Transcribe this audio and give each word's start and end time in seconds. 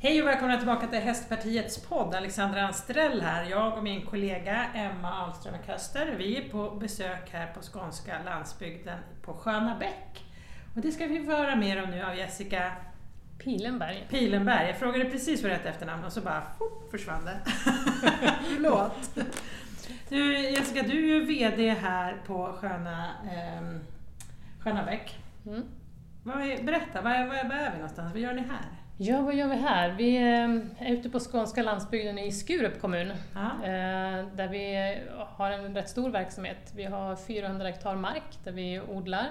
Hej 0.00 0.22
och 0.22 0.28
välkomna 0.28 0.56
tillbaka 0.56 0.86
till 0.86 0.98
Hästpartiets 0.98 1.78
podd. 1.78 2.14
Alexandra 2.14 2.66
Anstrell 2.66 3.20
här. 3.20 3.44
Jag 3.50 3.78
och 3.78 3.84
min 3.84 4.06
kollega 4.06 4.66
Emma 4.74 5.22
Ahlström 5.22 5.54
Köster. 5.66 6.14
Vi 6.18 6.36
är 6.36 6.48
på 6.48 6.70
besök 6.70 7.30
här 7.32 7.52
på 7.52 7.60
skånska 7.60 8.22
landsbygden 8.24 8.98
på 9.22 9.34
Sköna 9.34 9.76
Bäck. 9.78 10.24
Och 10.74 10.80
det 10.80 10.92
ska 10.92 11.06
vi 11.06 11.24
få 11.24 11.30
höra 11.30 11.56
mer 11.56 11.82
om 11.82 11.90
nu 11.90 12.02
av 12.02 12.16
Jessica 12.16 12.72
Pilenberg. 13.38 14.06
Pilenberg. 14.10 14.66
Jag 14.66 14.78
frågade 14.78 15.04
precis 15.04 15.42
vad 15.42 15.52
rätt 15.52 15.66
efternamn 15.66 16.04
och 16.04 16.12
så 16.12 16.20
bara 16.20 16.42
oh, 16.58 16.90
försvann 16.90 17.24
det. 17.24 17.38
Förlåt. 18.54 19.18
Du, 20.08 20.38
Jessica, 20.50 20.82
du 20.82 20.92
är 20.92 21.14
ju 21.14 21.24
VD 21.24 21.70
här 21.70 22.16
på 22.26 22.52
Sköna, 22.60 23.04
eh, 23.24 23.80
Sköna 24.60 24.84
Bäck. 24.84 25.18
Mm. 25.46 25.62
Vad 26.22 26.42
är, 26.42 26.62
berätta, 26.62 27.02
vad 27.02 27.12
är, 27.12 27.26
vad 27.26 27.36
är 27.36 27.70
vi 27.70 27.76
någonstans? 27.76 28.12
Vad 28.12 28.22
gör 28.22 28.34
ni 28.34 28.42
här? 28.42 28.77
Ja, 29.00 29.20
vad 29.20 29.34
gör 29.34 29.48
vi 29.48 29.56
här? 29.56 29.92
Vi 29.92 30.16
eh, 30.16 30.86
är 30.88 30.92
ute 30.92 31.10
på 31.10 31.18
skånska 31.20 31.62
landsbygden 31.62 32.18
i 32.18 32.32
Skurup 32.32 32.80
kommun. 32.80 33.12
Ja. 33.34 33.50
eh, 33.64 34.26
Där 34.34 34.48
vi 34.48 34.96
har 35.18 35.50
en 35.50 35.74
rätt 35.74 35.88
stor 35.88 36.10
verksamhet. 36.10 36.72
Vi 36.76 36.84
har 36.84 37.16
400 37.16 37.66
hektar 37.66 37.96
mark 37.96 38.38
där 38.44 38.52
vi 38.52 38.80
odlar. 38.80 39.26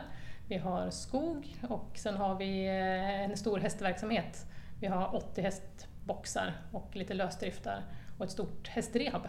Vi 0.47 0.57
har 0.57 0.89
skog 0.89 1.55
och 1.69 1.91
sen 1.95 2.15
har 2.17 2.35
vi 2.35 2.67
eh, 2.67 3.21
en 3.23 3.37
stor 3.37 3.59
hästverksamhet. 3.59 4.45
Vi 4.79 4.87
har 4.87 5.15
80 5.15 5.41
hästboxar 5.41 6.53
och 6.71 6.89
lite 6.95 7.13
lösdriftar 7.13 7.81
och 8.17 8.25
ett 8.25 8.31
stort 8.31 8.67
hästrehab. 8.67 9.27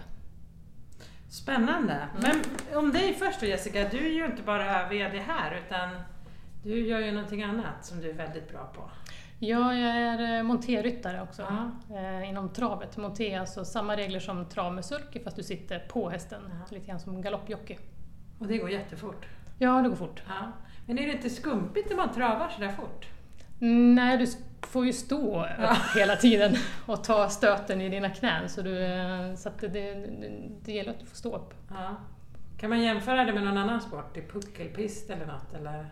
Spännande. 1.30 2.08
Men 2.22 2.40
om 2.78 2.92
dig 2.92 3.14
först 3.14 3.40
då 3.40 3.46
Jessica, 3.46 3.88
du 3.90 3.98
är 4.06 4.10
ju 4.12 4.26
inte 4.26 4.42
bara 4.42 4.88
VD 4.88 5.18
här 5.18 5.62
utan 5.66 5.88
du 6.62 6.86
gör 6.86 6.98
ju 7.00 7.12
någonting 7.12 7.42
annat 7.42 7.84
som 7.84 8.00
du 8.00 8.10
är 8.10 8.14
väldigt 8.14 8.48
bra 8.48 8.72
på. 8.74 8.90
Ja, 9.40 9.74
jag 9.74 9.96
är 9.96 10.36
eh, 10.38 10.42
monterryttare 10.42 11.22
också 11.22 11.42
Ja. 11.42 11.96
eh, 11.96 12.28
inom 12.28 12.48
travet. 12.52 12.96
Monté 12.96 13.32
är 13.34 13.40
alltså 13.40 13.64
samma 13.64 13.96
regler 13.96 14.20
som 14.20 14.44
trav 14.48 14.74
med 14.74 14.84
sulky 14.84 15.20
fast 15.24 15.36
du 15.36 15.42
sitter 15.42 15.78
på 15.78 16.10
hästen, 16.10 16.42
Ja. 16.50 16.74
lite 16.74 16.86
grann 16.86 17.00
som 17.00 17.22
galoppjockey. 17.22 17.78
Och 18.38 18.46
det 18.46 18.58
går 18.58 18.70
jättefort. 18.70 19.26
Ja, 19.58 19.82
det 19.82 19.88
går 19.88 19.96
fort. 19.96 20.22
Ja. 20.28 20.52
Men 20.86 20.98
är 20.98 21.06
det 21.06 21.12
inte 21.12 21.30
skumpigt 21.30 21.88
när 21.90 21.96
man 21.96 22.12
travar 22.12 22.48
sådär 22.48 22.68
fort? 22.72 23.06
Nej, 23.94 24.18
du 24.18 24.26
får 24.66 24.86
ju 24.86 24.92
stå 24.92 25.42
upp 25.44 25.48
hela 25.96 26.16
tiden 26.16 26.54
och 26.86 27.04
ta 27.04 27.28
stöten 27.28 27.80
i 27.80 27.88
dina 27.88 28.10
knän 28.10 28.48
så, 28.48 28.62
du, 28.62 28.84
eh, 28.84 29.34
så 29.34 29.48
att 29.48 29.58
det, 29.58 29.68
det, 29.68 29.94
det 30.64 30.72
gäller 30.72 30.90
att 30.90 31.00
du 31.00 31.06
får 31.06 31.16
stå 31.16 31.36
upp. 31.36 31.54
Ja. 31.70 31.96
Kan 32.58 32.70
man 32.70 32.80
jämföra 32.82 33.24
det 33.24 33.32
med 33.32 33.44
någon 33.44 33.58
annan 33.58 33.80
sport? 33.80 34.16
I 34.16 34.22
puckelpist 34.22 35.10
eller 35.10 35.26
något? 35.26 35.54
Eller? 35.54 35.86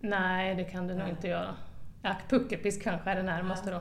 Nej, 0.00 0.54
det 0.54 0.64
kan 0.64 0.86
du 0.86 0.94
nog 0.94 1.02
Nej. 1.02 1.10
inte 1.10 1.28
göra. 1.28 1.54
Ja, 2.02 2.14
puckelpisk 2.28 2.82
kanske 2.82 3.10
är 3.10 3.16
det 3.16 3.22
närmaste 3.22 3.70
då. 3.70 3.80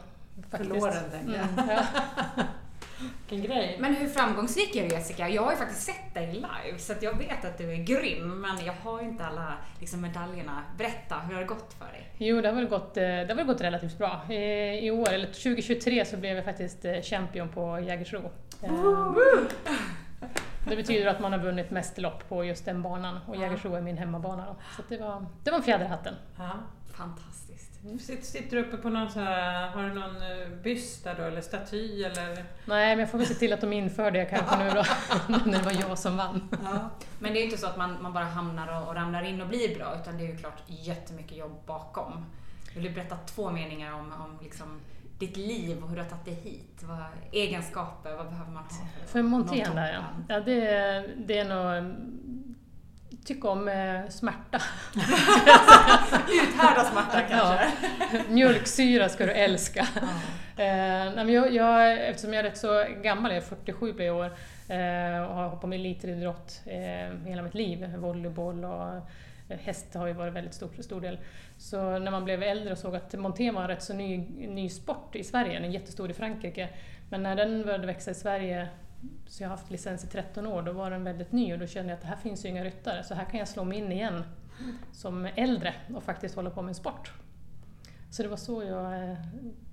Faktiskt. 0.51 0.75
låren 0.75 1.11
tänker 1.11 1.33
jag. 1.33 1.47
Mm, 1.49 1.69
ja. 1.69 2.43
Vilken 3.29 3.49
grej. 3.51 3.77
Men 3.79 3.95
hur 3.95 4.07
framgångsrik 4.07 4.75
är 4.75 4.83
du 4.83 4.89
Jessica? 4.95 5.29
Jag 5.29 5.41
har 5.43 5.51
ju 5.51 5.57
faktiskt 5.57 5.81
sett 5.83 6.13
dig 6.13 6.33
live 6.33 6.79
så 6.79 6.93
att 6.93 7.01
jag 7.03 7.17
vet 7.17 7.45
att 7.45 7.57
du 7.57 7.71
är 7.71 7.75
grym 7.75 8.41
men 8.41 8.65
jag 8.65 8.73
har 8.83 9.01
ju 9.01 9.07
inte 9.07 9.25
alla 9.25 9.53
liksom, 9.79 10.01
medaljerna. 10.01 10.63
Berätta, 10.77 11.15
hur 11.19 11.33
har 11.33 11.41
det 11.41 11.47
gått 11.47 11.73
för 11.73 11.85
dig? 11.85 12.13
Jo, 12.17 12.41
det 12.41 12.47
har 12.47 12.55
väl 12.55 12.67
gått, 12.67 12.97
eh, 12.97 13.03
det 13.03 13.25
har 13.29 13.35
väl 13.35 13.45
gått 13.45 13.61
relativt 13.61 13.97
bra. 13.97 14.21
I, 14.33 14.87
I 14.87 14.91
år, 14.91 15.09
eller 15.09 15.27
2023, 15.27 16.05
så 16.05 16.17
blev 16.17 16.35
jag 16.35 16.45
faktiskt 16.45 16.85
eh, 16.85 17.01
champion 17.01 17.49
på 17.49 17.79
Jägersro. 17.79 18.31
Eh, 18.63 18.71
Det 20.69 20.75
betyder 20.75 21.07
att 21.07 21.19
man 21.19 21.31
har 21.31 21.39
vunnit 21.39 21.71
mest 21.71 21.97
lopp 21.97 22.29
på 22.29 22.43
just 22.43 22.65
den 22.65 22.81
banan 22.81 23.19
och. 23.27 23.35
Jägersro 23.35 23.73
är 23.75 23.81
min 23.81 23.97
hemmabana. 23.97 24.45
Då. 24.45 24.55
Så 24.75 24.81
det, 24.89 24.97
var, 24.97 25.25
det 25.43 25.51
var 25.51 25.57
en 25.57 25.63
fjäder 25.63 25.85
i 25.85 25.87
hatten. 25.87 26.13
Ja. 26.37 26.51
Fantastiskt. 26.93 27.46
Sitter, 27.99 28.23
sitter 28.23 28.57
du 28.57 28.63
uppe 28.63 28.77
på 28.77 28.89
någon 28.89 29.11
så 29.11 29.19
här, 29.19 29.67
har 29.67 29.83
du 29.83 29.93
någon 29.93 30.15
eh, 30.15 30.49
byst 30.63 31.03
där 31.03 31.15
då 31.17 31.23
eller 31.23 31.41
staty 31.41 32.03
eller? 32.03 32.35
Nej, 32.65 32.95
men 32.95 32.99
jag 32.99 33.11
får 33.11 33.17
väl 33.17 33.27
se 33.27 33.33
till 33.33 33.53
att 33.53 33.61
de 33.61 33.73
inför 33.73 34.11
det 34.11 34.25
kanske 34.25 34.57
nu 34.57 34.69
då, 34.69 34.83
när 35.45 35.59
det 35.59 35.65
var 35.65 35.89
jag 35.89 35.97
som 35.97 36.17
vann. 36.17 36.49
Ja. 36.63 36.89
Men 37.19 37.33
det 37.33 37.39
är 37.39 37.41
ju 37.41 37.45
inte 37.45 37.57
så 37.57 37.67
att 37.67 37.77
man, 37.77 38.01
man 38.01 38.13
bara 38.13 38.25
hamnar 38.25 38.81
och, 38.81 38.87
och 38.87 38.95
ramlar 38.95 39.23
in 39.23 39.41
och 39.41 39.47
blir 39.47 39.75
bra 39.75 39.97
utan 40.01 40.17
det 40.17 40.23
är 40.23 40.27
ju 40.27 40.37
klart 40.37 40.63
jättemycket 40.67 41.37
jobb 41.37 41.61
bakom. 41.65 42.25
Vill 42.73 42.83
du 42.83 42.89
berätta 42.89 43.15
två 43.15 43.51
meningar 43.51 43.93
om, 43.93 44.11
om 44.11 44.39
liksom, 44.41 44.81
ditt 45.19 45.37
liv 45.37 45.83
och 45.83 45.89
hur 45.89 45.95
du 45.95 46.01
har 46.01 46.09
tagit 46.09 46.25
dig 46.25 46.33
hit? 46.33 46.83
Vad, 46.83 47.03
egenskaper, 47.31 48.15
vad 48.15 48.25
behöver 48.25 48.51
man 48.51 48.63
ha? 48.63 48.69
För 49.07 49.23
nå 49.23 49.29
montén 49.29 49.75
där 49.75 49.93
ja. 49.93 50.03
ja 50.27 50.39
det, 50.39 51.09
det 51.17 51.39
är 51.39 51.45
nog... 51.45 51.95
Tycka 53.25 53.49
om 53.49 53.67
eh, 53.67 54.09
smärta. 54.09 54.61
Uthärda 56.43 56.83
smärta 56.83 57.21
kanske? 57.21 57.71
Mjölksyra 58.29 59.09
ska 59.09 59.25
du 59.25 59.31
älska. 59.31 59.87
Eh, 60.57 60.65
nej, 61.15 61.15
men 61.15 61.29
jag, 61.29 61.53
jag, 61.53 62.07
eftersom 62.09 62.33
jag 62.33 62.45
är 62.45 62.49
rätt 62.49 62.57
så 62.57 62.85
gammal, 63.03 63.31
jag 63.31 63.37
är 63.37 63.41
47 63.41 63.93
blir 63.93 64.05
jag 64.05 64.17
år, 64.17 64.25
eh, 64.69 65.29
och 65.29 65.35
har 65.35 65.47
hoppat 65.47 65.69
med 65.69 65.79
elitidrott 65.79 66.61
eh, 66.65 67.17
hela 67.25 67.41
mitt 67.41 67.53
liv, 67.53 67.95
volleyboll 67.97 68.65
och 68.65 68.93
eh, 69.49 69.59
häst 69.59 69.93
har 69.93 70.07
ju 70.07 70.13
varit 70.13 70.33
väldigt 70.33 70.53
stor, 70.53 70.69
stor 70.79 71.01
del. 71.01 71.19
Så 71.57 71.99
när 71.99 72.11
man 72.11 72.25
blev 72.25 72.43
äldre 72.43 72.71
och 72.71 72.77
såg 72.77 72.95
att 72.95 73.13
monté 73.13 73.51
var 73.51 73.61
en 73.61 73.67
rätt 73.67 73.83
så 73.83 73.93
ny, 73.93 74.17
ny 74.47 74.69
sport 74.69 75.15
i 75.15 75.23
Sverige, 75.23 75.53
den 75.53 75.65
är 75.65 75.69
jättestor 75.69 76.11
i 76.11 76.13
Frankrike, 76.13 76.69
men 77.09 77.23
när 77.23 77.35
den 77.35 77.63
började 77.63 77.87
växa 77.87 78.11
i 78.11 78.15
Sverige 78.15 78.67
så 79.27 79.43
jag 79.43 79.49
har 79.49 79.57
haft 79.57 79.71
licens 79.71 80.03
i 80.03 80.07
13 80.07 80.47
år, 80.47 80.61
då 80.61 80.71
var 80.71 80.91
den 80.91 81.03
väldigt 81.03 81.31
ny 81.31 81.53
och 81.53 81.59
då 81.59 81.67
kände 81.67 81.89
jag 81.89 81.95
att 81.95 82.01
det 82.01 82.07
här 82.07 82.15
finns 82.15 82.45
ju 82.45 82.49
inga 82.49 82.63
ryttare, 82.63 83.03
så 83.03 83.13
här 83.13 83.25
kan 83.25 83.39
jag 83.39 83.47
slå 83.47 83.63
mig 83.63 83.77
in 83.77 83.91
igen 83.91 84.23
som 84.91 85.27
äldre 85.35 85.73
och 85.95 86.03
faktiskt 86.03 86.35
hålla 86.35 86.49
på 86.49 86.61
med 86.61 86.69
en 86.69 86.75
sport. 86.75 87.11
Så 88.09 88.23
det 88.23 88.29
var 88.29 88.37
så 88.37 88.63
jag 88.63 89.09
eh, 89.09 89.17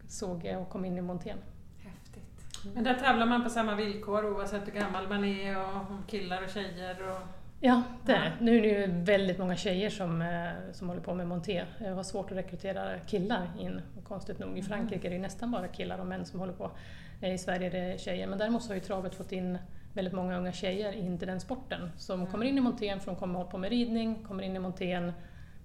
såg 0.09 0.57
och 0.61 0.69
kom 0.69 0.85
in 0.85 0.99
i 0.99 1.01
montén. 1.01 1.39
Häftigt. 1.79 2.75
Men 2.75 2.85
där 2.85 2.95
tävlar 2.95 3.27
man 3.27 3.45
på 3.45 3.51
samma 3.51 3.75
villkor 3.75 4.35
oavsett 4.35 4.67
hur 4.67 4.73
gammal 4.73 5.09
man 5.09 5.25
är 5.25 5.59
och 5.59 5.77
om 5.77 6.05
killar 6.06 6.43
och 6.43 6.51
tjejer 6.51 7.11
och... 7.11 7.21
Ja, 7.61 7.83
det 8.06 8.12
är. 8.12 8.37
Nu 8.41 8.59
är 8.59 8.62
det 8.62 8.69
ju 8.69 8.87
väldigt 8.87 9.39
många 9.39 9.56
tjejer 9.56 9.91
som, 9.91 10.23
eh, 10.23 10.73
som 10.73 10.89
håller 10.89 11.01
på 11.01 11.15
med 11.15 11.29
monté. 11.29 11.65
Det 11.79 11.95
var 11.95 12.03
svårt 12.03 12.31
att 12.31 12.37
rekrytera 12.37 12.99
killar 12.99 13.51
in, 13.59 13.81
konstigt 14.05 14.39
nog. 14.39 14.59
I 14.59 14.62
Frankrike 14.62 15.09
är 15.09 15.11
det 15.11 15.19
nästan 15.19 15.51
bara 15.51 15.69
killar 15.69 15.99
och 15.99 16.06
män 16.06 16.27
som 16.27 16.41
håller 16.41 16.53
på. 16.53 16.71
Eh, 17.20 17.34
I 17.34 17.38
Sverige 17.38 17.66
är 17.66 17.70
det 17.70 18.00
tjejer. 18.00 18.26
Men 18.26 18.38
däremot 18.38 18.69
har 18.69 18.75
ju 18.75 18.80
travet 18.80 19.14
fått 19.14 19.32
in 19.32 19.58
väldigt 19.92 20.14
många 20.14 20.38
unga 20.38 20.52
tjejer 20.52 20.92
in 20.92 21.19
till 21.19 21.28
den 21.28 21.41
sporten. 21.41 21.91
Som 21.97 22.26
kommer 22.26 22.47
in 22.47 22.58
i 22.58 22.60
montén 22.60 23.00
för 23.00 23.06
de 23.06 23.16
kommer 23.16 23.34
hålla 23.34 23.50
på 23.50 23.58
med 23.58 23.70
ridning, 23.70 24.25
kommer 24.25 24.42
in 24.42 24.56
i 24.56 24.58
montén, 24.58 25.12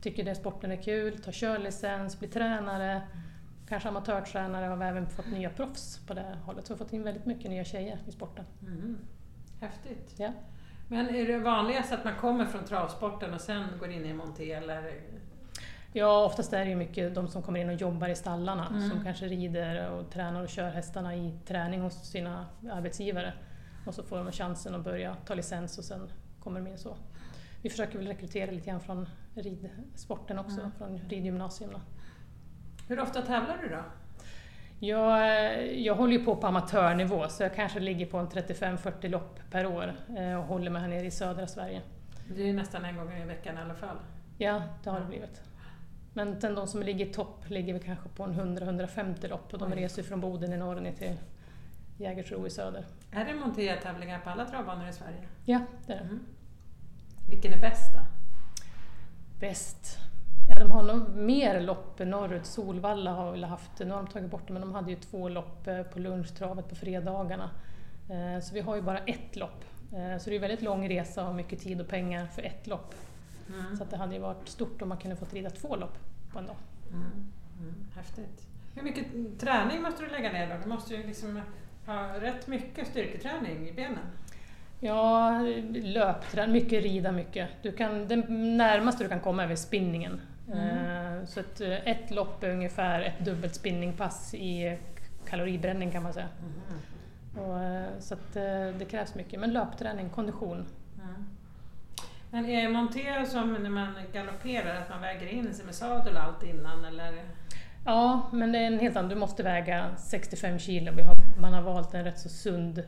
tycker 0.01 0.23
den 0.23 0.35
sporten 0.35 0.71
är 0.71 0.81
kul, 0.81 1.21
tar 1.21 1.31
körlicens, 1.31 2.19
blir 2.19 2.29
tränare, 2.29 3.01
kanske 3.69 3.89
amatörtränare 3.89 4.69
och 4.69 4.77
har 4.77 4.85
även 4.85 5.09
fått 5.09 5.31
nya 5.31 5.49
proffs 5.49 5.99
på 6.07 6.13
det 6.13 6.37
hållet. 6.45 6.67
Så 6.67 6.73
vi 6.73 6.77
har 6.79 6.85
fått 6.85 6.93
in 6.93 7.03
väldigt 7.03 7.25
mycket 7.25 7.51
nya 7.51 7.63
tjejer 7.63 7.99
i 8.07 8.11
sporten. 8.11 8.45
Mm. 8.61 8.97
Häftigt. 9.59 10.15
Ja. 10.17 10.31
Men 10.87 11.15
är 11.15 11.27
det 11.27 11.39
vanligast 11.39 11.93
att 11.93 12.03
man 12.03 12.15
kommer 12.15 12.45
från 12.45 12.65
travsporten 12.65 13.33
och 13.33 13.41
sen 13.41 13.67
går 13.79 13.91
in 13.91 14.05
i 14.05 14.13
monté 14.13 14.51
eller? 14.51 14.93
Ja, 15.93 16.25
oftast 16.25 16.53
är 16.53 16.59
det 16.65 16.69
ju 16.69 16.75
mycket 16.75 17.15
de 17.15 17.27
som 17.27 17.41
kommer 17.41 17.59
in 17.59 17.69
och 17.69 17.75
jobbar 17.75 18.09
i 18.09 18.15
stallarna 18.15 18.67
Mm. 18.67 18.89
som 18.89 19.03
kanske 19.03 19.25
rider 19.27 19.89
och 19.91 20.09
tränar 20.09 20.41
och 20.43 20.49
kör 20.49 20.69
hästarna 20.69 21.15
i 21.15 21.33
träning 21.47 21.81
hos 21.81 21.93
sina 21.93 22.45
arbetsgivare. 22.71 23.33
Och 23.85 23.93
så 23.95 24.03
får 24.03 24.17
de 24.17 24.31
chansen 24.31 24.75
att 24.75 24.83
börja 24.83 25.15
ta 25.25 25.33
licens 25.33 25.77
och 25.77 25.83
sen 25.83 26.11
kommer 26.43 26.59
de 26.59 26.67
in 26.69 26.77
så. 26.77 26.95
Vi 27.61 27.69
försöker 27.69 27.97
väl 27.97 28.07
rekrytera 28.07 28.51
lite 28.51 28.69
grann 28.69 28.79
från 28.79 29.09
ridsporten 29.35 30.39
också, 30.39 30.59
Mm. 30.59 30.71
från 30.71 30.97
ridgymnasierna. 31.09 31.81
Hur 32.87 32.99
ofta 32.99 33.21
tävlar 33.21 33.57
du 33.61 33.69
då? 33.69 33.83
Jag, 34.87 35.77
jag 35.77 35.95
håller 35.95 36.13
ju 36.13 36.25
på 36.25 36.35
på 36.35 36.47
amatörnivå 36.47 37.27
så 37.29 37.43
jag 37.43 37.55
kanske 37.55 37.79
ligger 37.79 38.05
på 38.05 38.17
en 38.17 38.27
35-40 38.29 39.07
lopp 39.09 39.39
per 39.51 39.65
år 39.65 39.95
eh, 40.17 40.35
och 40.39 40.43
håller 40.45 40.71
mig 40.71 40.81
här 40.81 40.89
nere 40.89 41.05
i 41.05 41.11
södra 41.11 41.47
Sverige. 41.47 41.81
Det 42.35 42.41
är 42.41 42.45
ju 42.47 42.53
nästan 42.53 42.85
en 42.85 42.95
gång 42.97 43.13
i 43.13 43.25
veckan 43.25 43.57
i 43.57 43.61
alla 43.61 43.73
fall. 43.75 43.97
Ja, 44.37 44.61
det 44.83 44.89
har 44.89 44.99
det 44.99 45.05
blivit. 45.05 45.41
Men 46.13 46.41
sen 46.41 46.55
de 46.55 46.67
som 46.67 46.81
ligger 46.83 47.05
i 47.05 47.13
topp 47.13 47.49
ligger 47.49 47.73
vi 47.73 47.79
kanske 47.79 48.09
på 48.09 48.23
en 48.23 48.33
100-150 48.57 49.27
lopp 49.29 49.53
och 49.53 49.59
de 49.59 49.71
Oj. 49.73 49.77
reser 49.79 50.03
från 50.03 50.21
Boden 50.21 50.53
i 50.53 50.57
norr 50.57 50.81
ner 50.81 50.91
till 50.91 51.13
Jägersro 51.97 52.47
i 52.47 52.49
söder. 52.49 52.85
Är 53.11 53.25
det 53.25 53.33
monté-tävlingar 53.33 54.19
på 54.19 54.29
alla 54.29 54.45
travbanor 54.45 54.87
i 54.89 54.93
Sverige? 54.93 55.27
Ja, 55.45 55.61
det 55.87 55.93
är 55.93 55.97
det. 55.97 56.03
Mm. 56.03 56.19
Vilken 57.29 57.53
är 57.53 57.61
bäst 57.61 57.93
då? 57.93 57.99
Bäst. 59.39 59.97
Ja, 60.49 60.55
de 60.63 60.71
har 60.71 60.83
nog 60.83 61.09
mer 61.15 61.61
lopp 61.61 61.99
norrut. 61.99 62.45
Solvalla 62.45 63.11
har 63.11 63.31
väl 63.31 63.43
haft, 63.43 63.79
nu 63.79 63.89
har 63.89 63.97
de 63.97 64.07
tagit 64.07 64.31
bort 64.31 64.47
det, 64.47 64.53
men 64.53 64.61
de 64.61 64.75
hade 64.75 64.91
ju 64.91 64.95
två 64.97 65.29
lopp 65.29 65.67
eh, 65.67 65.83
på 65.83 65.99
lunchtravet 65.99 66.69
på 66.69 66.75
fredagarna. 66.75 67.49
Eh, 68.09 68.41
Så 68.41 68.53
vi 68.53 68.59
har 68.61 68.75
ju 68.75 68.81
bara 68.81 68.97
ett 68.99 69.35
lopp. 69.35 69.63
Eh, 69.93 70.17
Så 70.19 70.29
det 70.29 70.35
är 70.35 70.39
väldigt 70.39 70.61
lång 70.61 70.89
resa 70.89 71.27
och 71.29 71.35
mycket 71.35 71.59
tid 71.59 71.81
och 71.81 71.87
pengar 71.87 72.25
för 72.25 72.41
ett 72.41 72.67
lopp. 72.67 72.95
Mm. 73.53 73.77
Så 73.77 73.83
att 73.83 73.89
det 73.89 73.97
hade 73.97 74.13
ju 74.13 74.19
varit 74.21 74.47
stort 74.49 74.81
om 74.81 74.89
man 74.89 74.97
kunde 74.97 75.15
fått 75.15 75.33
rida 75.33 75.49
två 75.49 75.75
lopp 75.75 75.97
på 76.31 76.39
en 76.39 76.45
dag. 76.45 76.55
Mm. 76.91 77.01
Mm. 77.59 77.75
Häftigt. 77.95 78.47
Hur 78.75 78.83
mycket 78.83 79.05
träning 79.39 79.81
måste 79.81 80.03
du 80.03 80.09
lägga 80.09 80.31
ner 80.31 80.49
då? 80.49 80.55
Du 80.63 80.69
måste 80.69 80.95
ju 80.95 81.07
liksom 81.07 81.41
ha 81.85 82.21
rätt 82.21 82.47
mycket 82.47 82.87
styrketräning 82.87 83.69
i 83.69 83.73
benen. 83.73 84.05
Ja, 84.79 85.31
löpträning, 85.73 86.53
mycket 86.53 86.83
rida 86.83 87.11
mycket. 87.11 87.49
Du 87.61 87.71
kan, 87.71 88.07
det 88.07 88.15
närmaste 88.29 89.03
du 89.03 89.09
kan 89.09 89.19
komma 89.19 89.43
är 89.43 89.47
väl 89.47 89.57
spinningen. 89.57 90.21
Mm. 90.53 91.17
Eh, 91.19 91.25
Så 91.25 91.39
ett, 91.39 91.61
eh, 91.61 91.87
ett 91.87 92.11
lopp 92.11 92.43
är 92.43 92.49
ungefär 92.49 93.01
ett 93.01 93.25
dubbelt 93.25 93.55
spinningpass 93.55 94.33
i 94.33 94.77
kaloribränning 95.25 95.91
kan 95.91 96.03
man 96.03 96.13
säga. 96.13 96.27
Mhm. 96.41 97.43
Och, 97.43 97.59
eh, 97.59 97.87
så 97.99 98.15
det 98.79 98.89
krävs 98.89 99.15
mycket, 99.15 99.39
men 99.39 99.53
löpträning, 99.53 100.09
kondition. 100.09 100.65
Mm. 102.31 102.45
Men 102.45 102.51
är 102.51 102.69
monté 102.69 103.25
som 103.25 103.53
när 103.53 103.69
man 103.69 103.93
galopperar, 104.13 104.75
att 104.75 104.89
man 104.89 105.01
väger 105.01 105.27
in 105.27 105.53
sig 105.53 105.65
med 105.65 105.75
sadel 105.75 106.15
och 106.15 106.21
allt 106.23 106.43
innan 106.43 106.85
eller? 106.85 107.23
Ja, 107.85 108.29
men 108.33 108.51
det 108.51 108.59
är 108.59 108.67
en 108.67 108.79
helt 108.79 108.95
annan. 108.95 109.09
Du 109.09 109.15
måste 109.15 109.43
väga 109.43 109.95
65 109.97 110.59
kilo. 110.59 110.91
Vi 110.95 111.01
har, 111.01 111.15
man 111.41 111.53
har 111.53 111.61
valt 111.61 111.93
en 111.93 112.03
rätt 112.03 112.19
så 112.19 112.29
sund 112.29 112.83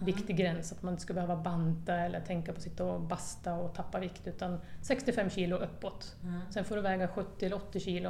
viktig 0.00 0.36
gräns, 0.36 0.72
att 0.72 0.82
man 0.82 0.94
inte 0.94 1.02
ska 1.02 1.14
behöva 1.14 1.36
banta 1.36 1.94
eller 1.94 2.20
tänka 2.20 2.52
på 2.52 2.56
att 2.56 2.62
sitta 2.62 2.84
och 2.84 3.00
basta 3.00 3.54
och 3.54 3.74
tappa 3.74 3.98
vikt, 4.00 4.26
utan 4.26 4.60
65 4.82 5.30
kilo 5.30 5.56
uppåt. 5.56 6.16
Mm. 6.22 6.40
Sen 6.50 6.64
får 6.64 6.76
du 6.76 6.82
väga 6.82 7.08
70 7.08 7.46
eller 7.46 7.56
80 7.56 7.80
kilo. 7.80 8.08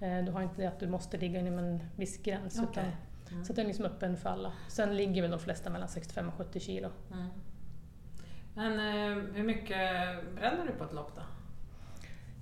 Eh, 0.00 0.24
Du 0.24 0.32
har 0.32 0.42
inte 0.42 0.62
det 0.62 0.66
att 0.66 0.80
du 0.80 0.88
måste 0.88 1.16
ligga 1.16 1.40
inom 1.40 1.58
en 1.58 1.80
viss 1.96 2.22
gräns. 2.22 2.58
Okej. 2.58 2.68
Utan, 2.70 2.84
Mm. 3.32 3.44
så 3.44 3.52
att 3.52 3.56
den 3.56 3.64
är 3.64 3.68
liksom 3.68 3.84
öppen 3.84 4.16
för 4.16 4.30
alla. 4.30 4.52
Sen 4.68 4.96
ligger 4.96 5.22
väl 5.22 5.30
de 5.30 5.40
flesta 5.40 5.70
mellan 5.70 5.88
65 5.88 6.28
och 6.28 6.34
70 6.34 6.60
kilo. 6.60 6.88
Mm. 7.12 7.26
Men 8.54 8.72
eh, 8.72 9.22
hur 9.34 9.42
mycket 9.44 9.78
bränner 10.34 10.66
du 10.66 10.72
på 10.72 10.84
ett 10.84 10.92
lopp 10.92 11.12
då? 11.16 11.22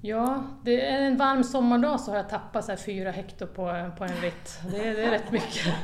Ja, 0.00 0.42
det 0.62 0.88
är 0.90 1.00
en 1.02 1.16
varm 1.16 1.44
sommardag 1.44 2.00
så 2.00 2.10
har 2.10 2.16
jag 2.16 2.28
tappat 2.28 2.64
så 2.64 2.72
här 2.72 2.78
4 2.78 3.10
hekto 3.10 3.46
på, 3.46 3.90
på 3.98 4.04
en 4.04 4.16
ritt. 4.16 4.60
Det 4.70 4.88
är, 4.88 4.94
det 4.96 5.04
är 5.04 5.10
rätt 5.10 5.30
mycket. 5.30 5.74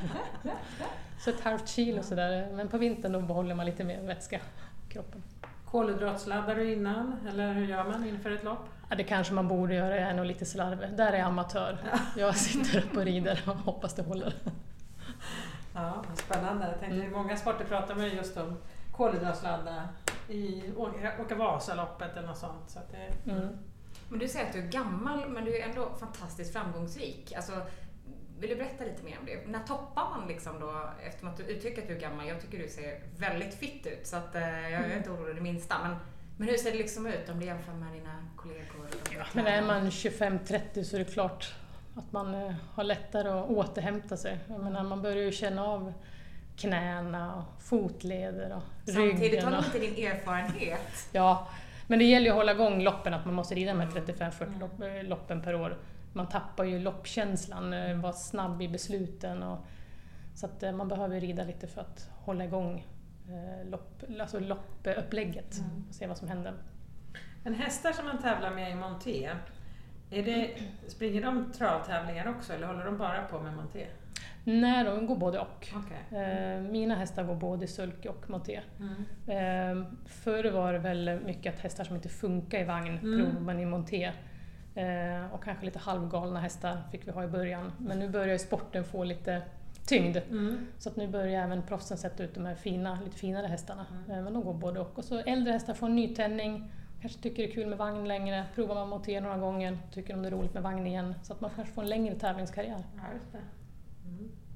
Så 1.19 1.31
ett 1.31 1.41
halvt 1.41 1.69
kilo 1.69 2.03
sådär. 2.03 2.49
Men 2.53 2.69
på 2.69 2.79
vintern 2.79 3.13
då 3.13 3.21
behåller 3.21 3.55
man 3.55 3.67
lite 3.67 3.85
mer 3.85 4.01
vätska 4.03 4.37
i 4.89 4.93
kroppen. 4.93 5.23
Kolhydratsladdar 5.65 6.55
du 6.55 6.73
innan 6.73 7.17
eller 7.29 7.53
hur 7.53 7.67
gör 7.67 7.85
man 7.85 8.07
inför 8.09 8.31
ett 8.31 8.45
lopp? 8.45 8.69
Ja, 8.91 8.97
det 8.97 9.05
kanske 9.05 9.35
man 9.35 9.49
borde 9.49 9.75
göra, 9.75 9.97
jag 10.01 10.11
är 10.11 10.15
nog 10.15 10.27
lite 10.27 10.45
slarvig. 10.45 10.89
Där 10.97 11.13
är 11.13 11.19
jag 11.19 11.27
amatör. 11.27 11.79
Jag 12.17 12.37
sitter 12.37 12.79
upp 12.79 12.97
och 12.97 13.05
rider 13.05 13.43
och 13.47 13.55
hoppas 13.55 13.95
det 13.95 14.03
håller. 14.03 14.35
Ja, 15.75 16.03
spännande. 16.15 16.67
Jag 16.69 16.81
tänkte, 16.81 16.97
Mm. 16.99 17.13
Många 17.13 17.37
sporter 17.37 17.65
pratar 17.65 17.95
man 17.95 18.05
ju 18.05 18.11
just 18.13 18.37
om 18.37 18.57
kolhydratsladdar 18.93 19.83
i 20.29 20.73
åka, 21.21 21.35
Vasaloppet 21.35 22.17
eller 22.17 22.29
något 22.29 22.39
sånt. 22.39 22.71
Så 22.71 22.79
att 22.79 22.91
det, 22.91 23.31
Mm. 23.31 23.49
Men 24.09 24.19
du 24.19 24.29
säger 24.29 24.47
att 24.47 24.53
du 24.53 24.59
är 24.59 24.69
gammal, 24.69 25.29
men 25.29 25.45
du 25.45 25.57
är 25.57 25.69
ändå 25.69 25.91
fantastiskt 26.01 26.53
framgångsrik. 26.53 27.33
Alltså, 27.37 27.53
vill 28.39 28.51
du 28.51 28.57
berätta 28.57 28.85
lite 28.85 29.03
mer 29.03 29.19
om 29.21 29.27
det? 29.27 29.47
När 29.47 29.67
toppar 29.67 30.11
man 30.11 30.29
liksom 30.29 30.61
då, 30.61 30.91
eftersom 31.07 31.29
att 31.29 31.37
du 31.37 31.43
uttrycker 31.43 31.83
att 31.83 31.89
du 31.89 31.97
är 31.97 32.01
gammal? 32.01 32.29
Jag 32.29 32.41
tycker 32.41 32.59
du 32.59 32.69
ser 32.69 33.01
väldigt 33.19 33.55
fit 33.55 33.87
ut, 33.87 34.07
så 34.07 34.17
att, 34.17 34.35
eh, 34.35 34.71
jag 34.71 34.83
är 34.83 34.97
inte 34.97 35.11
orolig 35.11 35.37
det 35.37 35.41
minsta. 35.41 35.75
Men, 35.83 35.97
men 36.37 36.49
hur 36.49 36.57
ser 36.57 36.73
det 36.73 36.79
liksom 36.79 37.07
ut 37.07 37.29
om 37.29 37.41
du 37.41 37.47
jämför 37.47 37.73
med 37.73 37.93
dina 37.93 38.29
kollegor? 38.37 38.67
de 39.11 39.43
Men 39.43 39.47
är 39.47 39.63
man 39.63 39.91
25-30 39.91 40.85
så 40.85 40.97
är 40.97 40.99
det 40.99 41.13
klart 41.13 41.55
att 41.97 42.13
man 42.13 42.35
eh, 42.35 42.55
har 42.75 42.85
lättare 42.85 43.29
att 43.29 43.51
återhämta 43.51 44.17
sig. 44.17 44.39
Jag 44.49 44.61
menar, 44.61 44.83
man 44.83 45.03
börjar 45.03 45.23
ju 45.25 45.33
känna 45.33 45.65
av 45.65 45.93
knäna 46.57 47.35
och 47.35 47.63
fotleder 47.63 48.57
och 48.57 48.63
Samtidigt 48.85 49.21
ryggen. 49.21 49.45
har 49.45 49.51
du 49.61 49.67
inte 49.67 49.79
din 49.79 50.07
erfarenhet. 50.07 51.09
ja, 51.13 51.49
men 51.87 51.99
det 51.99 52.05
gäller 52.05 52.27
ju 52.27 52.31
att 52.31 52.37
hålla 52.37 52.53
igång 52.53 52.83
loppen, 52.83 53.15
att 53.15 53.25
man 53.25 53.35
måste 53.35 53.55
rida 53.55 53.75
med 53.75 53.89
35-40 53.89 54.61
lopp, 54.61 54.81
eh, 54.83 55.03
loppen 55.09 55.43
per 55.43 55.55
år. 55.55 55.79
Man 56.13 56.29
tappar 56.29 56.65
ju 56.65 56.79
loppkänslan, 56.79 57.73
eh, 57.73 57.97
vara 58.01 58.13
snabb 58.13 58.63
i 58.63 58.69
besluten. 58.69 59.43
Och, 59.43 59.59
så 60.35 60.47
att 60.47 60.63
eh, 60.63 60.73
man 60.73 60.89
behöver 60.89 61.21
rida 61.21 61.45
lite 61.45 61.67
för 61.67 61.81
att 61.81 62.11
hålla 62.19 62.45
igång 62.45 62.87
eh, 63.29 63.69
lopp, 63.71 64.03
alltså 64.21 64.41
loppupplägget 64.41 65.59
Mm. 65.59 65.85
och 65.89 65.95
se 65.95 66.07
vad 66.07 66.19
som 66.19 66.29
händer. 66.29 66.55
Men 67.43 67.55
hästar 67.55 67.93
som 67.93 68.07
man 68.07 68.19
tävlar 68.23 68.51
med 68.51 68.71
i 68.71 68.75
monté, 68.75 69.31
är 70.11 70.23
det, 70.23 70.51
springer 70.89 71.23
de 71.23 71.53
travtävlingar 71.53 72.29
också 72.29 72.53
eller 72.53 72.67
håller 72.67 72.85
de 72.85 72.99
bara 72.99 73.23
på 73.23 73.41
med 73.41 73.57
monté? 73.57 73.87
Nej, 74.45 74.85
de 74.85 75.07
går 75.07 75.17
både 75.17 75.39
och. 75.39 75.69
Okej. 75.77 76.21
Eh, 76.23 76.61
mina 76.63 76.95
hästar 76.95 77.25
går 77.25 77.35
både 77.35 77.67
sulky 77.67 78.09
och 78.09 78.31
monté. 78.31 78.61
Mm. 78.79 79.81
Eh, 79.81 79.87
förr 80.07 80.51
var 80.51 80.73
det 80.73 80.79
väl 80.79 81.21
mycket 81.27 81.55
att 81.55 81.61
hästar 81.61 81.85
som 81.85 81.97
inte 81.97 82.09
funkar 82.09 82.59
i 82.61 82.65
vagn 82.65 82.99
Mm. 83.03 83.21
provar 83.25 83.41
man 83.41 83.61
i 83.61 83.67
monté. 83.67 84.05
Eh, 84.75 85.35
och 85.35 85.45
kanske 85.45 85.65
lite 85.65 85.79
halvgalna 85.79 86.41
hästar 86.41 86.79
fick 86.93 87.07
vi 87.09 87.11
ha 87.13 87.25
i 87.25 87.29
början. 87.29 87.73
Men 87.79 87.99
nu 87.99 88.09
börjar 88.09 88.39
sporten 88.39 88.85
få 88.85 89.05
lite 89.05 89.43
tyngd. 89.87 90.17
Mm. 90.17 90.67
Så 90.79 90.89
att 90.89 90.97
nu 90.97 91.09
börjar 91.09 91.45
även 91.45 91.63
proffsen 91.63 91.97
sätta 91.97 92.23
ut 92.23 92.35
de 92.35 92.47
här 92.47 92.55
fina, 92.55 92.99
lite 93.05 93.17
finare 93.17 93.47
hästarna. 93.47 93.87
Mm. 94.09 94.25
Men 94.25 94.33
de 94.35 94.43
går 94.45 94.55
både 94.55 94.81
och. 94.81 94.99
Och 94.99 95.05
så 95.05 95.19
äldre 95.19 95.53
hästar 95.53 95.75
får 95.75 95.87
en 95.87 95.97
nytändning, 95.97 96.73
kanske 97.01 97.23
tycker 97.23 97.43
det 97.43 97.49
är 97.51 97.55
kul 97.55 97.67
med 97.69 97.79
vagn 97.79 98.09
längre. 98.09 98.45
Provar 98.55 98.75
man 98.75 98.89
monté 98.89 99.21
några 99.21 99.39
gånger, 99.39 99.79
tycker 99.93 100.15
de 100.15 100.23
det 100.23 100.29
är 100.29 100.33
roligt 100.33 100.55
med 100.55 100.63
vagn 100.63 100.87
igen. 100.87 101.15
Så 101.23 101.33
att 101.33 101.41
man 101.41 101.51
kanske 101.57 101.75
får 101.75 101.83
en 101.83 101.89
längre 101.89 102.15
tävlingskarriär. 102.15 102.85
Ja. 102.97 103.39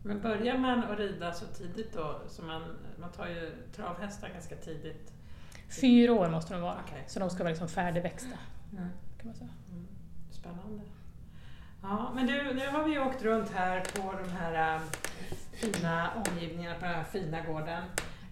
Men 0.09 0.21
börjar 0.21 0.59
man 0.59 0.85
att 0.85 0.99
rida 0.99 1.33
så 1.33 1.47
tidigt 1.47 1.93
då, 1.93 2.21
så 2.29 2.43
man, 2.43 2.63
man 3.01 3.13
tar 3.13 3.27
ju 3.27 3.53
travhästar 3.77 4.29
ganska 4.29 4.57
tidigt? 4.57 5.13
Fyra 5.81 6.13
år 6.13 6.29
måste 6.29 6.55
de 6.55 6.63
vara, 6.63 6.77
Okej. 6.87 7.05
så 7.07 7.21
de 7.21 7.31
ska 7.31 7.39
vara 7.39 7.49
liksom 7.49 7.69
färdigväxta. 7.69 8.39
Mm. 8.73 8.89
Kan 9.19 9.27
man 9.27 9.35
säga. 9.35 9.51
Mm. 9.71 9.87
Spännande. 10.31 10.83
Ja, 11.83 12.13
men 12.15 12.27
du, 12.27 12.55
nu 12.55 12.69
har 12.69 12.85
vi 12.85 12.99
åkt 12.99 13.23
runt 13.23 13.51
här 13.51 13.81
på 13.81 14.13
de 14.23 14.31
här 14.31 14.75
äh, 14.75 14.83
fina 15.53 16.11
omgivningarna 16.15 16.75
på 16.75 16.85
den 16.85 16.95
här 16.95 17.05
fina 17.05 17.41
gården. 17.41 17.83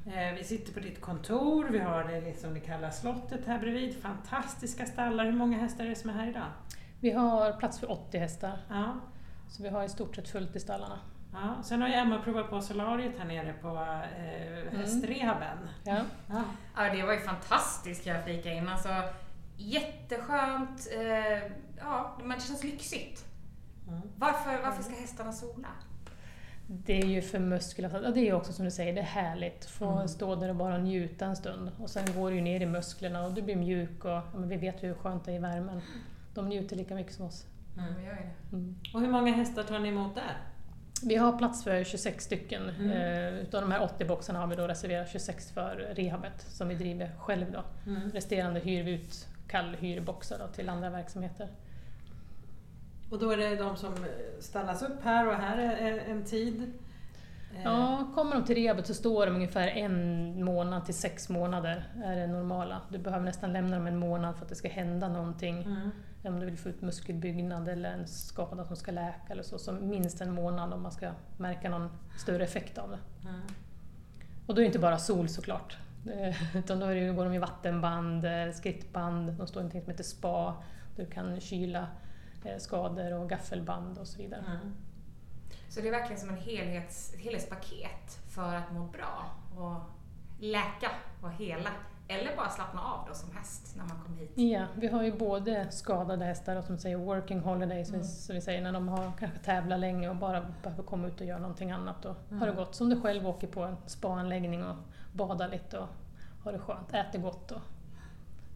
Eh, 0.06 0.34
vi 0.34 0.44
sitter 0.44 0.72
på 0.72 0.80
ditt 0.80 1.00
kontor, 1.00 1.68
vi 1.70 1.78
har 1.78 2.04
det 2.04 2.20
liksom 2.20 2.54
det 2.54 2.60
kalla 2.60 2.90
slottet 2.90 3.46
här 3.46 3.58
bredvid. 3.58 4.02
Fantastiska 4.02 4.86
stallar. 4.86 5.24
Hur 5.24 5.32
många 5.32 5.58
hästar 5.58 5.84
är 5.84 5.88
det 5.88 5.96
som 5.96 6.10
är 6.10 6.14
här 6.14 6.28
idag? 6.28 6.50
Vi 7.00 7.10
har 7.10 7.52
plats 7.52 7.80
för 7.80 7.90
80 7.90 8.18
hästar, 8.18 8.58
Ja, 8.68 9.00
så 9.48 9.62
vi 9.62 9.68
har 9.68 9.84
i 9.84 9.88
stort 9.88 10.16
sett 10.16 10.28
fullt 10.28 10.56
i 10.56 10.60
stallarna. 10.60 10.98
Ja. 11.32 11.62
Sen 11.62 11.80
har 11.82 11.88
ju 11.88 11.94
Emma 11.94 12.18
provat 12.18 12.50
på 12.50 12.60
solariet 12.60 13.18
här 13.18 13.24
nere 13.26 13.52
på 13.52 13.68
eh, 13.68 14.78
hästrehaben. 14.78 15.58
Ja. 15.84 15.96
Ja. 16.28 16.42
Ja, 16.76 16.94
det 16.94 17.02
var 17.02 17.12
ju 17.12 17.20
fantastiskt 17.20 18.04
kan 18.04 18.14
jag 18.14 18.24
flika 18.24 18.52
in. 18.52 18.68
Alltså, 18.68 18.88
jätteskönt. 19.56 20.88
Eh, 20.96 21.52
ja, 21.78 22.18
men 22.24 22.38
det 22.38 22.44
känns 22.44 22.64
lyxigt. 22.64 23.24
Mm. 23.88 24.00
Varför, 24.16 24.62
varför 24.62 24.82
ska 24.82 24.94
hästarna 24.94 25.32
sola? 25.32 25.68
Det 26.68 27.00
är 27.02 27.06
ju 27.06 27.22
för 27.22 27.38
muskler. 27.38 27.90
Ja, 28.04 28.10
det 28.10 28.20
är 28.20 28.24
ju 28.24 28.32
också 28.32 28.52
som 28.52 28.64
du 28.64 28.70
säger, 28.70 28.94
det 28.94 29.00
är 29.00 29.04
härligt. 29.04 29.64
Få 29.64 29.90
Mm. 29.90 30.08
stå 30.08 30.34
där 30.34 30.48
och 30.48 30.56
bara 30.56 30.78
njuta 30.78 31.26
en 31.26 31.36
stund. 31.36 31.70
Och 31.78 31.90
sen 31.90 32.04
går 32.16 32.30
det 32.30 32.36
ju 32.36 32.42
ner 32.42 32.60
i 32.60 32.66
musklerna 32.66 33.24
och 33.26 33.34
du 33.34 33.42
blir 33.42 33.56
mjuk 33.56 34.04
och 34.04 34.10
ja, 34.10 34.22
men 34.34 34.48
vi 34.48 34.56
vet 34.56 34.82
ju 34.82 34.86
hur 34.88 34.94
skönt 34.94 35.24
det 35.24 35.32
är 35.32 35.36
i 35.36 35.38
värmen. 35.38 35.80
De 36.34 36.48
njuter 36.48 36.76
lika 36.76 36.94
mycket 36.94 37.14
som 37.14 37.26
oss. 37.26 37.46
Mm. 37.78 38.04
Gör 38.04 38.14
det. 38.14 38.56
Mm. 38.56 38.76
Och 38.94 39.00
hur 39.00 39.08
många 39.08 39.32
hästar 39.32 39.62
tar 39.62 39.78
ni 39.78 39.88
emot 39.88 40.14
där? 40.14 40.36
Vi 41.02 41.16
har 41.16 41.38
plats 41.38 41.64
för 41.64 41.84
26 41.84 42.24
stycken. 42.24 42.68
Mm. 42.68 42.90
Eh, 42.90 43.40
utav 43.42 43.60
de 43.60 43.72
här 43.72 43.82
80 43.82 44.04
boxarna 44.04 44.38
har 44.38 44.46
vi 44.46 44.56
då 44.56 44.66
reserverat 44.66 45.10
26 45.10 45.50
för 45.50 45.76
rehabet 45.94 46.46
som 46.48 46.68
vi 46.68 46.74
driver 46.74 47.10
själv 47.18 47.52
då. 47.52 47.90
Mm. 47.90 48.10
Resterande 48.10 48.60
hyr 48.60 48.82
vi 48.82 48.90
ut 48.90 49.26
kallhyrboxar 49.48 50.38
då 50.38 50.46
till 50.46 50.68
andra 50.68 50.90
verksamheter. 50.90 51.48
Och 53.10 53.18
då 53.18 53.30
är 53.30 53.36
det 53.36 53.56
de 53.56 53.76
som 53.76 53.94
stallas 54.40 54.82
upp 54.82 55.02
här 55.02 55.28
och 55.28 55.34
här 55.34 55.58
är 55.58 55.98
en 55.98 56.24
tid. 56.24 56.72
Eh, 57.56 57.62
Ja, 57.64 58.10
kommer 58.14 58.34
de 58.34 58.44
till 58.44 58.54
rehabet 58.54 58.86
så 58.86 58.94
står 58.94 59.26
de 59.26 59.34
ungefär 59.34 59.68
en 59.68 60.44
månad 60.44 60.84
till 60.84 60.94
sex 60.94 61.28
månader 61.28 61.92
är 62.04 62.16
det 62.16 62.26
normala. 62.26 62.80
Du 62.90 62.98
behöver 62.98 63.24
nästan 63.24 63.52
lämna 63.52 63.76
dem 63.76 63.86
en 63.86 63.96
månad 63.96 64.36
för 64.36 64.42
att 64.42 64.48
det 64.48 64.54
ska 64.54 64.68
hända 64.68 65.08
någonting. 65.08 65.62
Mm. 65.62 65.90
Om 66.24 66.40
du 66.40 66.46
vill 66.46 66.58
få 66.58 66.68
ut 66.68 66.82
muskelbyggnad 66.82 67.68
eller 67.68 67.92
en 67.92 68.06
skada 68.06 68.64
som 68.64 68.76
ska 68.76 68.92
läka 68.92 69.32
eller 69.32 69.42
så. 69.42 69.58
Så 69.58 69.72
minst 69.72 70.20
en 70.20 70.34
månad 70.34 70.72
om 70.72 70.82
man 70.82 70.92
ska 70.92 71.10
märka 71.38 71.70
någon 71.70 71.90
större 72.18 72.44
effekt 72.44 72.78
av 72.78 72.90
det. 72.90 73.28
Mm. 73.28 73.40
Och 74.46 74.54
då 74.54 74.60
är 74.60 74.62
det 74.62 74.66
inte 74.66 74.78
bara 74.78 74.98
sol 74.98 75.28
såklart. 75.28 75.76
Eh, 76.06 76.56
Utan 76.56 76.80
då 76.80 76.86
går 76.86 77.24
de 77.24 77.34
i 77.34 77.38
vattenband, 77.38 78.24
eh, 78.24 78.50
skrittband, 78.54 79.32
de 79.32 79.46
står 79.46 79.60
i 79.60 79.62
någonting 79.62 79.82
som 79.82 79.90
heter 79.90 80.04
spa. 80.04 80.54
Du 80.96 81.06
kan 81.06 81.40
kyla 81.40 81.86
eh, 82.44 82.58
skador 82.58 83.12
och 83.14 83.28
gaffelband 83.28 83.98
och 83.98 84.06
så 84.06 84.18
vidare. 84.18 84.44
Mm. 84.46 84.74
Så 85.76 85.82
det 85.82 85.88
är 85.88 85.92
verkligen 85.92 86.20
som 86.20 86.28
en 86.30 86.36
helhets, 86.36 87.14
ett 87.14 87.20
helhetspaket 87.20 88.18
för 88.28 88.54
att 88.54 88.72
må 88.72 88.84
bra 88.84 89.30
och 89.56 89.80
läka 90.40 90.90
och 91.22 91.30
hela. 91.32 91.70
Eller 92.08 92.36
bara 92.36 92.48
slappna 92.50 92.80
av 92.82 93.08
då 93.08 93.14
som 93.14 93.36
häst 93.36 93.74
när 93.76 93.84
man 93.84 94.02
kommer 94.04 94.18
hit. 94.18 94.32
Ja, 94.34 94.66
vi 94.74 94.86
har 94.88 95.02
ju 95.02 95.12
både 95.12 95.70
skadade 95.70 96.24
hästar 96.24 96.56
och 96.56 96.64
som 96.64 96.78
säger 96.78 96.96
working 96.96 97.40
holiday, 97.40 97.84
som, 97.84 97.94
Mm. 97.94 98.06
vi, 98.06 98.12
som 98.12 98.34
vi 98.34 98.40
säger, 98.40 98.62
när 98.62 98.72
de 98.72 98.88
har 98.88 99.12
kanske 99.18 99.38
tävlat 99.38 99.80
länge 99.80 100.08
och 100.08 100.16
bara 100.16 100.46
behöver 100.62 100.82
komma 100.82 101.06
ut 101.08 101.20
och 101.20 101.26
göra 101.26 101.38
någonting 101.38 101.70
annat. 101.70 102.04
Och 102.04 102.16
Mm. 102.28 102.40
har 102.40 102.46
det 102.48 102.54
gått 102.54 102.74
som 102.74 102.88
du 102.88 103.00
själv 103.00 103.26
åker 103.28 103.46
på 103.46 103.62
en 103.62 103.76
spaanläggning 103.86 104.64
och 104.64 104.76
badar 105.12 105.48
lite 105.48 105.78
och 105.78 105.88
har 106.44 106.52
det 106.52 106.58
skönt, 106.58 106.94
äter 106.94 107.18
gott 107.18 107.50
och 107.52 107.60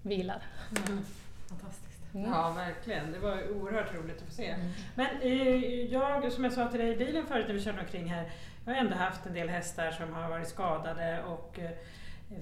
vilar. 0.02 0.42
Mm. 0.88 1.04
Fantastiskt. 1.48 1.99
Mm. 2.14 2.30
Ja, 2.30 2.52
verkligen. 2.56 3.12
Det 3.12 3.18
var 3.18 3.50
oerhört 3.50 3.94
roligt 3.94 4.16
att 4.16 4.28
få 4.28 4.32
se. 4.32 4.46
Mm. 4.46 4.66
Men 4.94 5.06
eh, 5.20 5.92
jag, 5.92 6.32
som 6.32 6.44
jag 6.44 6.52
sa 6.52 6.68
till 6.68 6.80
dig 6.80 6.92
i 6.92 6.96
bilen 6.96 7.26
förut 7.26 7.44
när 7.46 7.54
vi 7.54 7.60
körde 7.60 7.80
omkring 7.80 8.10
här, 8.10 8.30
jag 8.64 8.72
har 8.72 8.80
ändå 8.80 8.96
haft 8.96 9.26
en 9.26 9.34
del 9.34 9.48
hästar 9.48 9.90
som 9.90 10.12
har 10.12 10.28
varit 10.28 10.48
skadade 10.48 11.22
och 11.22 11.58
eh, 11.58 11.70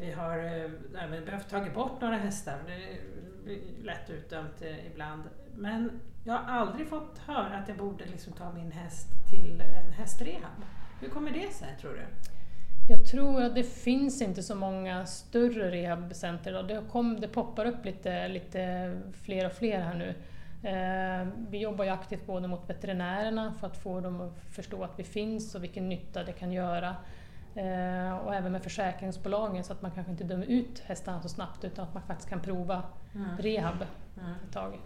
vi 0.01 0.13
har 0.13 0.39
eh, 0.39 1.21
behövt 1.25 1.51
tagit 1.51 1.75
bort 1.75 2.01
några 2.01 2.17
hästar. 2.17 2.59
Det 2.67 2.99
blir 3.45 3.61
lätt 3.83 4.11
utdömt 4.11 4.63
eh, 4.63 4.87
ibland. 4.87 5.23
Men 5.55 6.01
jag 6.25 6.35
har 6.35 6.59
aldrig 6.61 6.89
fått 6.89 7.19
höra 7.19 7.57
att 7.57 7.69
jag 7.69 7.77
borde 7.77 8.07
liksom 8.07 8.33
ta 8.33 8.53
min 8.53 8.73
häst 8.73 9.09
till 9.31 9.61
en 9.61 9.93
hästrehab. 9.93 10.65
Hur 11.01 11.09
kommer 11.09 11.31
det 11.31 11.53
sig 11.53 11.77
tror 11.81 11.93
du? 11.93 12.05
Jag 12.91 13.05
tror 13.07 13.43
att 13.43 13.55
det 13.55 13.63
finns 13.63 14.23
inte 14.23 14.43
så 14.43 14.55
många 14.55 15.07
större 15.07 15.71
rehabcenter 15.71 16.51
idag. 16.51 16.69
Det, 16.69 16.83
kom, 16.91 17.21
det 17.21 17.29
poppar 17.29 17.67
upp 17.67 17.85
lite, 17.85 18.29
lite 18.29 18.93
fler 19.23 19.47
och 19.47 19.53
fler 19.53 19.81
här 19.81 19.95
nu. 19.95 20.15
Eh, 20.69 21.29
vi 21.51 21.59
jobbar 21.59 21.85
ju 21.85 21.91
aktivt 21.91 22.27
både 22.27 22.49
mot 22.49 22.71
veterinärerna 22.71 23.55
för 23.61 23.67
att 23.67 23.77
få 23.77 24.01
dem 24.01 24.21
att 24.21 24.39
förstå 24.55 24.85
att 24.85 24.99
vi 24.99 25.05
finns 25.05 25.55
och 25.55 25.63
vilken 25.63 25.89
nytta 25.89 26.25
det 26.25 26.33
kan 26.33 26.53
göra. 26.53 26.97
Eh, 27.55 28.17
och 28.19 28.35
även 28.35 28.53
med 28.53 28.63
försäkringsbolagen 28.63 29.65
så 29.65 29.73
att 29.73 29.83
man 29.83 29.91
kanske 29.91 30.13
inte 30.13 30.25
dömer 30.25 30.47
ut 30.47 30.81
hästarna 30.87 31.23
så 31.23 31.29
snabbt 31.29 31.65
utan 31.65 31.85
att 31.85 31.95
man 31.95 32.03
faktiskt 32.03 32.29
kan 32.29 32.41
prova 32.41 32.83
Mm. 33.15 33.37
rehab 33.39 33.75
Mm. 34.21 34.31
ett 34.47 34.53
tag. 34.53 34.79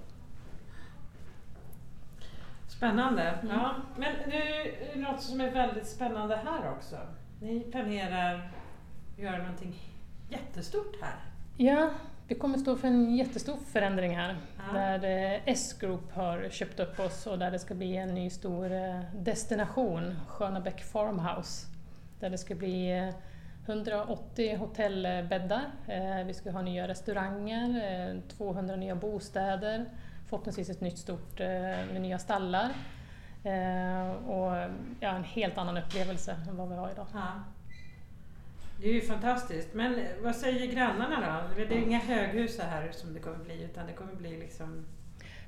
Spännande. 2.68 3.22
Mm. 3.22 3.54
Ja. 3.56 3.74
Men 3.96 4.12
nu 4.28 4.36
är 4.36 4.94
det 4.94 5.00
något 5.00 5.22
som 5.22 5.40
är 5.40 5.50
väldigt 5.50 5.86
spännande 5.86 6.36
här 6.36 6.70
också. 6.70 6.96
Ni 7.42 7.60
planerar 7.60 8.34
att 8.34 9.20
göra 9.20 9.38
någonting 9.38 9.74
jättestort 10.28 10.96
här. 11.02 11.14
Ja, 11.56 11.90
vi 12.28 12.34
kommer 12.34 12.58
stå 12.58 12.76
för 12.76 12.88
en 12.88 13.16
jättestor 13.16 13.56
förändring 13.56 14.16
här. 14.16 14.36
Ja. 14.56 14.78
Där 14.78 15.34
eh, 15.34 15.40
S-Group 15.44 16.12
har 16.12 16.48
köpt 16.48 16.80
upp 16.80 17.00
oss 17.00 17.26
och 17.26 17.38
där 17.38 17.50
det 17.50 17.58
ska 17.58 17.74
bli 17.74 17.96
en 17.96 18.14
ny 18.14 18.30
stor 18.30 18.72
eh, 18.72 19.00
destination, 19.14 20.14
Skönabäck 20.28 20.84
Farmhouse. 20.84 21.66
Där 22.20 22.30
det 22.30 22.38
ska 22.38 22.54
bli 22.54 22.98
eh, 22.98 23.14
180 23.66 24.56
hotellbäddar, 24.56 25.62
eh, 25.88 26.26
vi 26.26 26.34
ska 26.34 26.50
ha 26.50 26.62
nya 26.62 26.88
restauranger, 26.88 27.68
eh, 28.10 28.20
200 28.36 28.76
nya 28.76 28.94
bostäder, 28.94 29.84
förhoppningsvis 30.28 30.70
ett 30.70 30.80
nytt 30.80 30.98
stort 30.98 31.38
med 31.38 32.00
nya 32.00 32.18
stallar. 32.18 32.72
Eh, 33.44 34.10
Och 34.30 34.52
ja, 35.00 35.08
en 35.08 35.24
helt 35.24 35.58
annan 35.58 35.76
upplevelse 35.76 36.36
än 36.48 36.56
vad 36.56 36.68
vi 36.68 36.74
har 36.74 36.90
idag. 36.90 37.06
Ja. 37.14 37.26
Det 38.80 38.88
är 38.88 38.92
ju 38.94 39.00
fantastiskt. 39.00 39.74
Men 39.74 40.00
vad 40.22 40.36
säger 40.36 40.72
grannarna 40.72 41.16
då? 41.56 41.64
Det 41.68 41.74
är 41.74 41.82
inga 41.82 41.98
höghus 41.98 42.58
här 42.60 42.88
som 42.92 43.14
det 43.14 43.20
kommer 43.20 43.38
bli 43.44 43.62
utan 43.64 43.86
det 43.86 43.92
kommer 43.92 44.14
bli 44.14 44.38
liksom... 44.38 44.84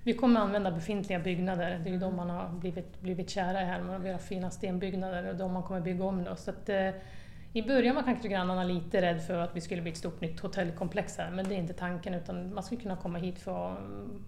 Vi 0.03 0.15
kommer 0.15 0.41
använda 0.41 0.71
befintliga 0.71 1.19
byggnader, 1.19 1.81
det 1.85 1.89
är 1.91 1.93
ju 1.93 1.99
de 1.99 2.17
man 2.17 2.31
har 2.31 2.49
blivit, 2.49 3.01
blivit 3.01 3.31
kära 3.31 3.63
i 3.63 3.65
här, 3.65 3.81
med 3.83 4.01
våra 4.01 4.19
fina 4.19 4.51
stenbyggnader 4.51 5.29
och 5.29 5.37
de 5.37 5.53
man 5.53 5.63
kommer 5.63 5.81
bygga 5.81 6.05
om 6.05 6.25
då. 6.25 6.37
Så 6.37 6.51
att, 6.51 6.69
eh, 6.69 6.91
I 7.53 7.63
början 7.63 7.95
var 7.95 8.03
kanske 8.03 8.29
grannarna 8.29 8.65
lite 8.65 9.03
rädd 9.03 9.23
för 9.23 9.39
att 9.39 9.57
vi 9.57 9.61
skulle 9.61 9.83
bli 9.83 9.91
ett 9.91 9.97
stort 9.97 10.21
nytt 10.21 10.41
hotellkomplex 10.41 11.19
här, 11.19 11.31
men 11.31 11.49
det 11.49 11.55
är 11.55 11.59
inte 11.59 11.73
tanken 11.73 12.15
utan 12.15 12.55
man 12.55 12.63
skulle 12.63 12.81
kunna 12.81 12.97
komma 12.97 13.19
hit 13.19 13.39
för 13.39 13.73
att 13.73 13.79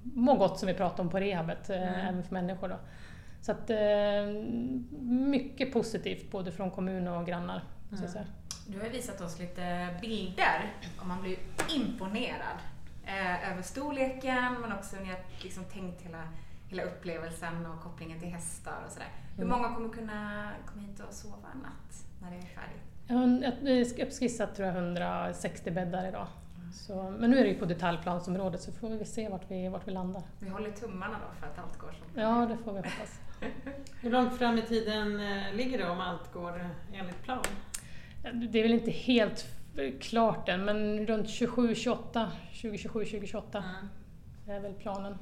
må 0.02 0.35
gott 0.35 0.58
som 0.58 0.66
vi 0.66 0.75
pratade 0.75 1.02
om 1.02 1.08
på 1.08 1.18
rehabet, 1.20 1.70
eh, 1.70 1.76
Mm. 1.82 1.94
även 2.08 2.23
för 2.25 2.32
människor. 2.35 2.68
Då. 2.68 2.76
Så 3.47 3.53
att, 3.53 3.71
eh, 3.71 3.76
mycket 5.03 5.73
positivt 5.73 6.31
både 6.31 6.53
från 6.53 6.71
kommun 6.71 7.09
och 7.09 7.26
grannar. 7.26 7.65
Mm. 7.93 8.09
säga. 8.09 8.26
Du 8.67 8.81
har 8.81 8.88
visat 8.88 9.21
oss 9.21 9.38
lite 9.38 9.88
bilder 10.00 10.73
och 11.00 11.07
man 11.07 11.23
blir 11.23 11.37
imponerad 11.76 12.59
eh, 13.05 13.53
över 13.53 13.62
storleken 13.62 14.55
men 14.61 14.73
också 14.73 14.97
ni 14.97 15.09
har 15.09 15.19
liksom 15.43 15.65
tänkt 15.65 16.03
hela, 16.03 16.23
hela 16.69 16.83
upplevelsen 16.83 17.67
och 17.67 17.81
kopplingen 17.83 18.21
till 18.21 18.29
hästar 18.29 18.83
och 18.87 18.93
sådär. 18.93 19.09
Hur 19.37 19.45
Mm. 19.45 19.59
många 19.59 19.75
kommer 19.75 19.88
kunna 19.88 20.50
komma 20.67 20.83
hit 20.83 21.00
och 21.00 21.15
sova 21.15 21.49
en 21.55 21.59
natt 21.61 22.05
när 22.23 22.31
det 22.31 22.37
är 22.37 22.41
färdigt? 22.41 22.83
Jag 23.07 23.17
har 23.17 23.69
jag 23.71 23.76
har 23.76 24.07
uppskissat 24.07 24.55
tror 24.55 24.69
jag 24.69 24.76
160 24.76 25.71
bäddar 25.71 26.09
idag. 26.09 26.26
Så, 26.76 27.14
men 27.18 27.30
nu 27.30 27.38
är 27.38 27.42
det 27.45 27.49
ju 27.50 27.59
på 27.59 27.64
detaljplansområdet 27.64 28.62
så 28.62 28.73
får 28.73 28.88
vi 28.88 29.04
se 29.04 29.28
vart 29.28 29.50
vi, 29.50 29.68
vart 29.68 29.88
vi 29.88 29.92
landar. 29.92 30.23
Vi 30.40 30.49
håller 30.49 30.71
tummarna 30.71 31.14
då 31.14 31.40
för 31.40 31.47
att 31.47 31.59
allt 31.59 31.78
går 31.78 31.88
som 31.92 32.23
Ja, 32.23 32.47
det 32.47 32.56
får 32.64 32.73
vi 32.73 32.78
hoppas. 32.78 33.21
Hur 34.00 34.11
långt 34.11 34.38
fram 34.38 34.59
i 34.59 34.62
tiden 34.62 35.21
eh, 35.21 35.54
ligger 35.54 35.78
det 35.78 35.88
om 35.90 36.00
allt 36.00 36.33
går 36.33 36.61
eh, 36.61 37.00
enligt 37.00 37.23
plan? 37.23 37.42
Det 38.33 38.59
är 38.59 38.62
väl 38.62 38.73
inte 38.73 38.90
helt 38.90 39.47
klart 40.00 40.49
än, 40.49 40.64
men 40.64 41.06
runt 41.06 41.28
27, 41.28 41.75
28, 41.75 42.30
2027, 42.61 43.04
2028 43.04 43.64
Mm. 44.47 44.56
är 44.59 44.61
väl 44.62 44.73
planen. 44.75 45.18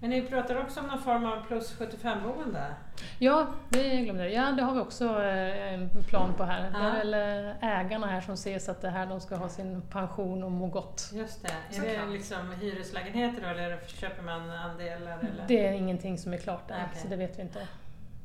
Men 0.00 0.10
ni 0.10 0.22
pratar 0.22 0.62
också 0.62 0.80
om 0.80 0.86
någon 0.86 0.98
form 1.02 1.24
av 1.26 1.46
plus 1.46 1.78
75-boende? 1.80 2.74
Ja, 3.18 3.46
det 3.68 3.96
glömde 3.96 4.28
jag. 4.28 4.46
Ja, 4.46 4.52
det 4.52 4.62
har 4.62 4.74
vi 4.74 4.80
också 4.80 5.22
eh, 5.22 5.74
en 5.74 5.88
plan 6.08 6.34
på 6.34 6.44
här. 6.44 6.62
Det 6.62 6.78
Ja. 6.78 6.84
är 6.90 6.92
väl 6.98 7.14
eh, 7.14 7.78
ägarna 7.80 8.06
här 8.06 8.20
som 8.20 8.36
ser 8.36 8.58
så 8.58 8.70
att 8.70 8.80
det 8.80 8.88
här 8.90 9.06
de 9.06 9.20
ska 9.20 9.36
ha 9.36 9.48
sin 9.48 9.82
pension 9.82 10.42
och 10.44 10.50
må 10.52 10.66
gott. 10.66 11.10
Just 11.14 11.42
det. 11.42 11.76
Är 11.76 12.06
det 12.06 12.06
liksom 12.12 12.50
hyreslägenheter 12.60 13.42
då 13.42 13.48
eller 13.48 13.80
köper 13.86 14.22
man 14.22 14.50
andelar? 14.50 15.18
Eller? 15.18 15.44
Det 15.48 15.66
är 15.66 15.72
ingenting 15.72 16.18
som 16.18 16.32
är 16.32 16.36
klart 16.38 16.70
än, 16.70 16.76
Okej. 16.90 17.02
så 17.02 17.08
det 17.08 17.16
vet 17.16 17.38
vi 17.38 17.42
inte. 17.42 17.58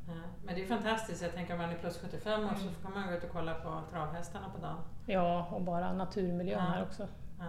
Ja. 0.08 0.12
Men 0.44 0.54
det 0.54 0.62
är 0.62 0.66
fantastiskt. 0.66 1.22
Jag 1.22 1.34
tänker 1.34 1.52
om 1.54 1.60
man 1.60 1.70
är 1.70 1.74
plus 1.74 1.98
75 2.02 2.44
och 2.44 2.56
så 2.56 2.62
Mm. 2.62 2.74
får 2.82 2.90
man 2.90 3.06
gå 3.08 3.12
ut 3.14 3.24
och 3.24 3.30
kolla 3.32 3.54
på 3.54 3.80
travhästarna 3.92 4.46
på 4.56 4.62
dagen. 4.62 4.76
Ja, 5.06 5.48
och 5.52 5.62
bara 5.62 5.92
naturmiljön 5.92 6.58
Ja. 6.66 6.70
här 6.74 6.82
också. 6.82 7.08
Ja. 7.38 7.44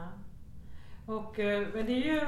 Och, 1.07 1.39
eh, 1.39 1.67
men 1.73 1.85
det 1.85 1.91
är 1.91 2.05
ju 2.05 2.21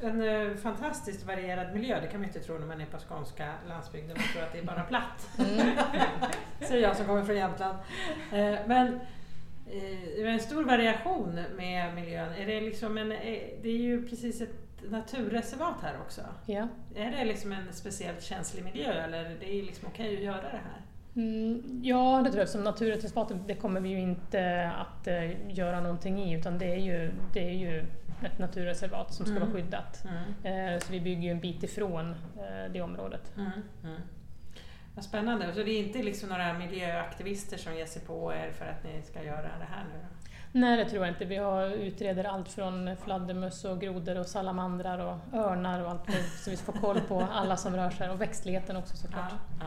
en 0.00 0.22
eh, 0.22 0.56
fantastiskt 0.56 1.26
varierad 1.26 1.74
miljö. 1.74 2.00
Det 2.00 2.06
kan 2.06 2.20
man 2.20 2.28
inte 2.28 2.40
tro 2.40 2.58
när 2.58 2.66
man 2.66 2.80
är 2.80 2.86
på 2.86 2.98
skånska 2.98 3.54
landsbygden 3.68 4.16
och 4.16 4.22
tror 4.32 4.42
att 4.42 4.52
det 4.52 4.58
är 4.58 4.64
bara 4.64 4.82
platt. 4.82 5.28
Mm. 5.38 5.76
Säger 6.60 6.82
jag 6.82 6.96
som 6.96 7.06
kommer 7.06 7.24
från 7.24 7.36
Jämtland. 7.36 7.78
Eh, 8.32 8.54
Men 8.66 9.00
det 9.66 10.22
är 10.22 10.26
en 10.26 10.40
stor 10.40 10.64
variation 10.64 11.40
med 11.56 11.94
miljön. 11.94 12.32
Är 12.32 12.46
det, 12.46 12.60
liksom 12.60 12.98
en, 12.98 13.08
det 13.08 13.68
är 13.68 13.78
ju 13.78 14.08
precis 14.08 14.40
ett 14.40 14.90
naturreservat 14.90 15.82
här 15.82 15.94
också. 16.04 16.20
Ja. 16.46 16.68
Är 16.94 17.10
det 17.10 17.24
liksom 17.24 17.52
en 17.52 17.72
speciellt 17.72 18.22
känslig 18.22 18.64
miljö 18.64 18.92
eller 18.92 19.24
är 19.24 19.36
det 19.40 19.62
liksom 19.62 19.88
okej 19.88 20.16
att 20.16 20.22
göra 20.22 20.42
det 20.42 20.48
här? 20.64 20.80
Mm, 21.16 21.80
ja, 21.82 22.20
det 22.24 22.30
tror 22.30 22.40
jag. 22.40 22.48
Som 22.48 22.64
naturreservatet 22.64 23.36
det 23.46 23.54
kommer 23.54 23.80
vi 23.80 23.88
ju 23.88 24.00
inte 24.00 24.70
att 24.78 25.06
eh, 25.06 25.50
göra 25.56 25.80
någonting 25.80 26.18
i 26.22 26.32
utan 26.38 26.58
det 26.58 26.74
är 26.74 26.78
ju, 26.78 27.12
det 27.32 27.48
är 27.48 27.54
ju 27.54 27.86
ett 28.22 28.38
naturreservat 28.38 29.14
som 29.14 29.26
ska 29.26 29.36
Mm. 29.36 29.48
vara 29.48 29.56
skyddat. 29.62 30.04
Mm. 30.44 30.74
Eh, 30.74 30.80
så 30.80 30.92
vi 30.92 31.00
bygger 31.00 31.22
ju 31.22 31.30
en 31.30 31.40
bit 31.40 31.62
ifrån 31.62 32.10
eh, 32.36 32.72
det 32.72 32.80
området. 32.82 33.32
Mm. 33.36 33.50
Mm. 33.84 34.00
Vad 34.94 35.04
spännande. 35.04 35.54
Så 35.54 35.62
det 35.62 35.70
är 35.70 35.86
inte 35.86 36.02
liksom 36.02 36.28
några 36.28 36.52
miljöaktivister 36.52 37.56
som 37.56 37.74
ger 37.74 37.86
sig 37.86 38.02
på 38.02 38.32
er 38.32 38.52
för 38.52 38.64
att 38.66 38.84
ni 38.84 39.02
ska 39.02 39.22
göra 39.22 39.42
det 39.58 39.66
här 39.70 39.84
nu? 39.92 39.98
Då? 40.00 40.06
Nej, 40.52 40.76
det 40.76 40.90
tror 40.90 41.04
jag 41.06 41.14
inte. 41.14 41.24
Vi 41.24 41.36
har, 41.36 41.66
utreder 41.70 42.24
allt 42.24 42.48
från 42.48 42.96
fladdermöss 42.96 43.64
och 43.64 43.80
grodor 43.80 44.18
och 44.18 44.26
salamandrar 44.26 44.98
och 44.98 45.38
örnar 45.38 45.80
och 45.80 45.90
allt 45.90 46.10
så 46.44 46.50
vi 46.50 46.56
får 46.56 46.72
koll 46.72 47.00
på 47.00 47.20
alla 47.32 47.56
som 47.56 47.76
rör 47.76 47.90
sig 47.90 48.10
och 48.10 48.20
växtligheten 48.20 48.76
också 48.76 48.96
såklart. 48.96 49.32
Ja, 49.60 49.66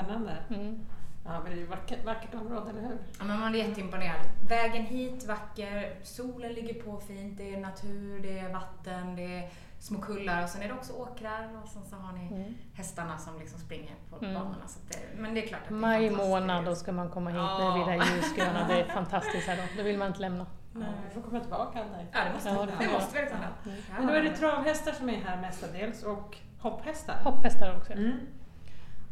Spännande. 0.00 0.36
Mm. 0.50 0.78
Ja, 1.26 1.30
men 1.40 1.44
det 1.44 1.50
är 1.56 1.60
ju 1.60 1.66
vackert, 1.66 2.04
vackert 2.04 2.34
område, 2.34 2.70
eller 2.70 2.80
hur? 2.82 2.98
Ja, 3.18 3.24
men 3.24 3.40
man 3.40 3.50
blir 3.52 3.64
jätteimponerad. 3.68 4.20
Vägen 4.48 4.82
hit 4.84 5.24
vacker, 5.26 5.94
solen 6.02 6.52
ligger 6.52 6.82
på 6.82 7.00
fint, 7.00 7.38
det 7.38 7.54
är 7.54 7.60
natur, 7.60 8.20
det 8.22 8.38
är 8.38 8.52
vatten, 8.52 9.16
det 9.16 9.38
är 9.38 9.48
små 9.78 9.98
kullar 10.00 10.42
och 10.42 10.48
sen 10.48 10.62
är 10.62 10.68
det 10.68 10.74
också 10.74 10.92
åkrar 10.92 11.48
och 11.62 11.68
sen 11.68 11.82
så 11.84 11.96
har 11.96 12.12
ni 12.12 12.26
Mm. 12.26 12.54
hästarna 12.74 13.18
som 13.18 13.38
liksom 13.38 13.58
springer 13.60 13.94
på 14.10 14.16
Mm. 14.24 14.34
banorna. 14.34 14.66
Så 14.68 14.78
att 14.78 14.88
det, 14.92 15.20
men 15.20 15.34
det 15.34 15.44
är 15.44 15.48
klart 15.48 15.60
att 15.62 15.68
det 15.68 15.74
är 15.74 15.78
Maj 15.78 16.10
månad, 16.10 16.64
då 16.64 16.74
ska 16.74 16.92
man 16.92 17.10
komma 17.10 17.30
hit 17.30 17.38
när 17.38 17.78
det 17.78 17.84
här 18.02 18.16
ljusgröna. 18.16 18.68
Det 18.68 18.80
är 18.80 18.84
fantastiskt 18.94 19.48
här 19.48 19.56
då. 19.56 19.62
Då 19.76 19.82
vill 19.82 19.98
man 19.98 20.08
inte 20.08 20.20
lämna. 20.20 20.46
Ja, 20.74 20.80
vi 21.08 21.14
får 21.14 21.28
komma 21.28 21.40
tillbaka 21.40 21.78
enkelt. 21.78 22.08
Ja, 22.12 22.20
det 22.24 22.32
måste, 22.34 22.48
Ja, 22.48 22.54
ja, 22.54 22.66
det 22.66 22.72
det 22.78 22.84
får 22.84 22.92
måste 22.92 23.20
vi. 23.22 23.28
Ja. 23.30 23.94
Men 23.98 24.06
då 24.06 24.12
är 24.12 24.22
det 24.22 24.36
travhästar 24.36 24.92
som 24.92 25.08
är 25.10 25.16
här 25.20 25.40
mestadels 25.40 26.02
och 26.02 26.36
hopphästar? 26.58 27.14
Hopphästar 27.24 27.76
också. 27.76 27.92
Mm. 27.92 28.20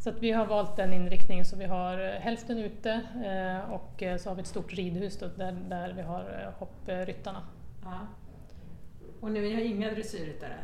Så 0.02 0.10
att 0.10 0.22
vi 0.22 0.30
har 0.30 0.46
valt 0.46 0.76
den 0.76 0.92
inriktningen 0.92 1.44
så 1.44 1.56
vi 1.56 1.64
har 1.64 1.98
eh, 1.98 2.20
hälften 2.20 2.58
ute 2.58 2.90
eh, 3.24 3.70
och 3.72 4.02
eh, 4.02 4.16
så 4.16 4.28
har 4.28 4.34
vi 4.34 4.40
ett 4.40 4.48
stort 4.48 4.72
ridhus 4.72 5.18
där, 5.18 5.52
där 5.68 5.92
vi 5.92 6.02
har 6.02 6.52
hoppryttarna. 6.58 7.42
Ja. 7.84 7.98
Och 9.20 9.30
ni 9.30 9.54
har 9.54 9.60
inga 9.60 9.90
dressyrryttare? 9.90 10.54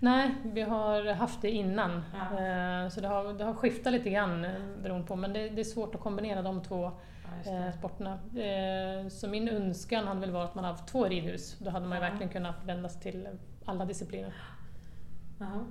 Nej, 0.00 0.34
vi 0.44 0.62
har 0.62 1.12
haft 1.12 1.42
det 1.42 1.50
innan. 1.50 2.02
Ja. 2.14 2.90
Så 2.90 3.00
det 3.00 3.08
har, 3.08 3.32
det 3.32 3.44
har 3.44 3.54
skiftat 3.54 3.92
lite 3.92 4.10
grann 4.10 4.46
beroende 4.82 5.06
på, 5.06 5.16
men 5.16 5.32
det, 5.32 5.48
det 5.48 5.60
är 5.60 5.64
svårt 5.64 5.94
att 5.94 6.00
kombinera 6.00 6.42
de 6.42 6.62
två 6.62 6.90
Ja, 7.44 7.72
sporterna. 7.72 8.18
Så 9.10 9.28
min 9.28 9.48
önskan 9.48 10.06
hade 10.06 10.20
väl 10.20 10.30
varit 10.30 10.48
att 10.48 10.54
man 10.54 10.64
haft 10.64 10.88
två 10.88 11.04
ridhus. 11.04 11.58
Då 11.58 11.70
hade 11.70 11.86
man 11.86 11.98
ju 11.98 12.00
verkligen 12.00 12.32
kunnat 12.32 12.64
vända 12.64 12.88
sig 12.88 13.02
till 13.02 13.28
alla 13.64 13.84
discipliner. 13.84 14.34
Jaha. 15.38 15.64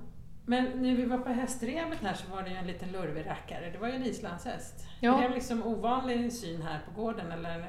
Men 0.46 0.64
när 0.64 0.94
vi 0.94 1.04
var 1.04 1.18
på 1.18 1.28
hästrevet 1.28 1.98
här 2.02 2.14
så 2.14 2.30
var 2.36 2.42
det 2.42 2.50
ju 2.50 2.56
en 2.56 2.66
liten 2.66 2.92
lurvig 2.92 3.26
rackare. 3.26 3.70
Det 3.70 3.78
var 3.78 3.88
ju 3.88 3.94
en 3.94 4.04
islandshäst. 4.04 4.86
Ja. 5.00 5.22
Är 5.24 5.28
det 5.28 5.34
liksom 5.34 5.62
ovanlig 5.66 6.32
syn 6.32 6.62
här 6.62 6.78
på 6.88 7.00
gården 7.02 7.32
eller? 7.32 7.66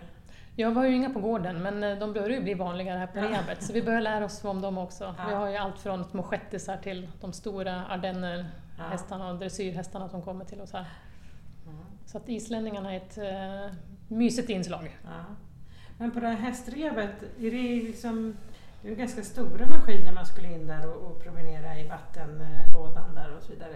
Jag 0.55 0.71
var 0.71 0.85
ju 0.85 0.95
inga 0.95 1.09
på 1.09 1.19
gården, 1.19 1.61
men 1.61 1.83
eh, 1.83 1.97
de 1.97 2.13
börjar 2.13 2.29
ju 2.29 2.41
bli 2.43 2.53
vanligare 2.53 2.97
här 2.99 3.07
på 3.07 3.19
Ja. 3.19 3.55
så 3.59 3.73
vi 3.73 3.81
börjar 3.81 4.01
lära 4.01 4.25
oss 4.25 4.43
om 4.45 4.61
dem 4.61 4.77
också. 4.77 5.15
Ja. 5.17 5.27
Vi 5.27 5.33
har 5.35 5.47
ju 5.49 5.55
allt 5.55 5.79
från 5.79 6.03
små 6.05 6.23
shettisar 6.23 6.77
till 6.77 7.07
de 7.21 7.33
stora 7.33 7.85
ardenner 7.85 8.45
Ja. 9.09 9.29
och 9.29 9.35
dressyrhästarna 9.39 10.09
som 10.09 10.21
kommer 10.21 10.45
till 10.45 10.61
oss 10.61 10.73
här. 10.73 10.85
Ja. 11.65 11.71
Så 12.05 12.17
att 12.17 12.29
islänningarna 12.29 12.93
är 12.93 12.97
ett 12.97 13.17
eh, 13.17 13.75
mysigt 14.07 14.49
inslag. 14.49 14.97
Men 15.97 16.11
på 16.11 16.19
det 16.19 16.27
här 16.27 16.35
hästrevet, 16.35 17.23
är 17.39 17.51
det 17.51 17.83
liksom 17.87 18.37
det 18.85 18.89
är 18.89 18.91
ju 18.91 18.97
ganska 18.97 19.23
stora 19.23 19.65
maskiner 19.65 20.11
man 20.11 20.25
skulle 20.25 20.53
in 20.53 20.67
där 20.67 20.87
och, 20.87 21.11
och 21.11 21.23
promenera 21.23 21.79
i 21.79 21.87
vattenlådan 21.87 23.15
där 23.15 23.35
och 23.37 23.43
så 23.43 23.51
vidare. 23.51 23.73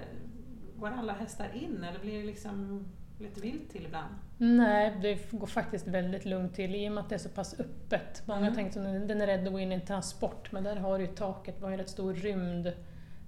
går 0.77 0.89
alla 0.89 1.13
hästar 1.13 1.47
in 1.53 1.83
eller 1.83 1.99
blir 1.99 2.19
det 2.19 2.25
liksom 2.25 2.85
lite 3.19 3.41
vilt 3.41 3.71
till 3.71 3.85
ibland? 3.85 4.15
Nej, 4.37 4.97
det 5.01 5.31
går 5.31 5.47
faktiskt 5.47 5.87
väldigt 5.87 6.25
lugnt 6.25 6.53
till 6.55 6.75
i 6.75 6.89
och 6.89 6.91
med 6.91 7.01
att 7.03 7.09
det 7.09 7.15
är 7.15 7.19
så 7.19 7.29
pass 7.29 7.59
öppet. 7.59 8.23
Många 8.25 8.39
Mm. 8.39 8.55
tänker 8.55 8.79
att 8.79 9.07
den 9.07 9.21
är 9.21 9.27
rädd 9.27 9.47
att 9.47 9.53
gå 9.53 9.59
in 9.59 9.71
i 9.71 9.75
en 9.75 9.85
transport, 9.85 10.51
men 10.51 10.63
där 10.63 10.75
har 10.75 10.99
ju 10.99 11.07
taket, 11.07 11.55
vi 11.59 11.63
har 11.63 11.71
ju 11.71 11.77
rätt 11.77 11.89
stor 11.89 12.13
rymd. 12.13 12.67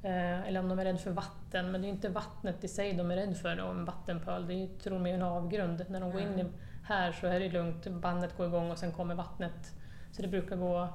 Eh, 0.03 0.47
eller 0.47 0.59
om 0.59 0.69
de 0.69 0.79
är 0.79 0.85
rädda 0.85 0.97
för 0.97 1.11
vatten, 1.11 1.71
men 1.71 1.81
det 1.81 1.87
är 1.87 1.89
inte 1.89 2.09
vattnet 2.09 2.63
i 2.63 2.67
sig 2.67 2.93
de 2.93 3.11
är 3.11 3.15
rädda 3.15 3.33
för 3.35 3.59
och 3.61 3.71
en 3.71 3.85
vattenpöl, 3.85 4.47
det 4.47 4.53
är 4.53 4.57
ju 4.57 4.67
tror 4.67 4.93
de 4.93 5.05
är 5.05 5.13
en 5.13 5.21
avgrund. 5.21 5.85
När 5.89 5.99
de 5.99 6.11
går 6.11 6.21
in 6.21 6.39
i, 6.39 6.45
här 6.83 7.11
så 7.11 7.27
är 7.27 7.39
det 7.39 7.49
lugnt, 7.49 7.87
bandet 7.87 8.37
går 8.37 8.47
igång 8.47 8.71
och 8.71 8.77
sen 8.77 8.91
kommer 8.91 9.15
vattnet. 9.15 9.73
Så 10.11 10.21
det 10.21 10.27
brukar 10.27 10.55
gå... 10.55 10.87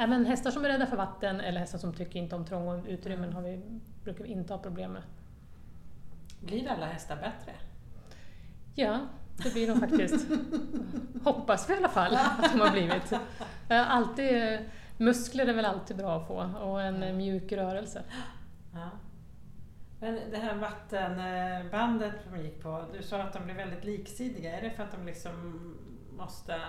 Även 0.00 0.26
hästar 0.26 0.50
som 0.50 0.64
är 0.64 0.68
rädda 0.68 0.86
för 0.86 0.96
vatten 0.96 1.40
eller 1.40 1.60
hästar 1.60 1.78
som 1.78 1.92
tycker 1.94 2.18
inte 2.18 2.36
om 2.36 2.44
trånga 2.44 2.82
utrymmen 2.88 3.24
Mm. 3.24 3.34
har 3.34 3.42
vi, 3.42 3.80
brukar 4.04 4.24
vi 4.24 4.30
inte 4.30 4.52
ha 4.52 4.58
problem 4.62 4.92
med. 4.92 5.02
Blir 6.40 6.68
alla 6.68 6.86
hästar 6.86 7.16
bättre? 7.16 7.52
Ja, 8.74 9.00
det 9.42 9.52
blir 9.52 9.68
de 9.68 9.80
faktiskt. 9.80 10.26
Hoppas 11.24 11.70
vi 11.70 11.74
i 11.74 11.76
alla 11.76 11.88
fall 11.88 12.16
att 12.16 12.52
de 12.52 12.60
har 12.60 12.70
blivit. 12.70 13.12
Alltid, 13.68 14.58
muskler 14.96 15.46
är 15.46 15.54
väl 15.54 15.64
alltid 15.64 15.96
bra 15.96 16.16
att 16.20 16.26
få 16.26 16.50
och 16.60 16.82
en 16.82 17.16
mjuk 17.16 17.52
rörelse. 17.52 18.02
Ja. 18.74 18.90
Men 20.00 20.18
det 20.30 20.36
här 20.36 20.54
vattenbandet 20.54 22.14
de 22.32 22.40
gick 22.42 22.62
på, 22.62 22.84
du 22.92 23.02
sa 23.02 23.22
att 23.22 23.32
de 23.32 23.44
blir 23.44 23.54
väldigt 23.54 23.84
liksidiga. 23.84 24.58
Är 24.58 24.62
det 24.62 24.70
för 24.70 24.82
att 24.82 24.92
de 24.92 25.06
liksom 25.06 25.32
måste 26.18 26.60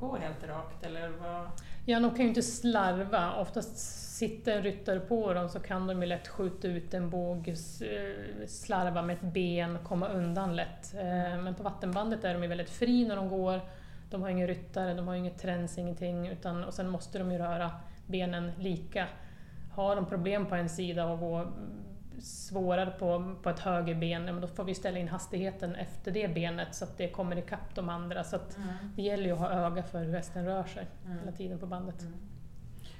gå 0.00 0.16
helt 0.16 0.48
rakt 0.48 0.86
eller 0.86 1.08
vad? 1.08 1.50
Ja, 1.84 2.00
de 2.00 2.10
kan 2.10 2.20
ju 2.20 2.28
inte 2.28 2.42
slarva. 2.42 3.34
Oftast 3.34 3.78
sitter 4.18 4.56
en 4.56 4.62
ryttare 4.62 5.00
på 5.00 5.34
dem 5.34 5.48
så 5.48 5.60
kan 5.60 5.86
de 5.86 6.02
ju 6.02 6.08
lätt 6.08 6.28
skjuta 6.28 6.68
ut 6.68 6.94
en 6.94 7.10
båg, 7.10 7.48
eh, 7.48 8.46
slarva 8.46 9.02
med 9.02 9.16
ett 9.16 9.32
ben, 9.32 9.78
komma 9.84 10.08
undan 10.08 10.56
lätt. 10.56 10.94
Eh, 10.94 11.42
men 11.42 11.54
på 11.54 11.62
vattenbandet 11.62 12.24
är 12.24 12.34
de 12.34 12.42
ju 12.42 12.48
väldigt 12.48 12.70
fri 12.70 13.08
när 13.08 13.16
de 13.16 13.28
går. 13.28 13.60
De 14.10 14.22
har 14.22 14.28
ingen 14.28 14.46
ryttare, 14.46 14.94
de 14.94 15.08
har 15.08 15.14
inget 15.14 15.38
träns, 15.38 15.78
ingenting. 15.78 16.28
Utan, 16.28 16.64
och 16.64 16.74
sen 16.74 16.88
måste 16.88 17.18
de 17.18 17.32
ju 17.32 17.38
röra 17.38 17.70
benen 18.06 18.52
lika. 18.58 19.06
Har 19.74 19.96
de 19.96 20.06
problem 20.06 20.46
på 20.46 20.54
en 20.54 20.68
sida 20.68 21.06
och 21.06 21.18
gå 21.18 21.46
svårare 22.22 22.90
på, 22.90 23.34
på 23.42 23.50
ett 23.50 23.58
höger 23.60 23.94
ben, 23.94 24.26
ja, 24.26 24.32
men 24.32 24.40
då 24.40 24.46
får 24.48 24.64
vi 24.64 24.74
ställa 24.74 24.98
in 24.98 25.08
hastigheten 25.08 25.74
efter 25.74 26.10
det 26.10 26.28
benet 26.34 26.74
så 26.74 26.84
att 26.84 26.98
det 26.98 27.08
kommer 27.08 27.38
ikapp 27.38 27.74
de 27.74 27.88
andra. 27.88 28.24
Så 28.24 28.36
att 28.36 28.58
det 28.96 29.02
gäller 29.02 29.24
ju 29.24 29.32
att 29.32 29.38
ha 29.38 29.50
öga 29.50 29.82
för 29.82 30.04
hur 30.04 30.12
hästen 30.14 30.44
rör 30.44 30.64
sig 30.64 30.86
Mm. 31.06 31.18
hela 31.18 31.32
tiden 31.32 31.58
på 31.58 31.66
bandet. 31.66 32.06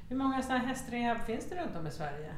Hur 0.09 0.17
många 0.17 0.43
sådana 0.43 0.61
här 0.61 0.67
hästrehab 0.69 1.19
finns 1.27 1.49
det 1.49 1.57
runt 1.57 1.77
om 1.77 1.87
i 1.87 1.91
Sverige? 1.91 2.31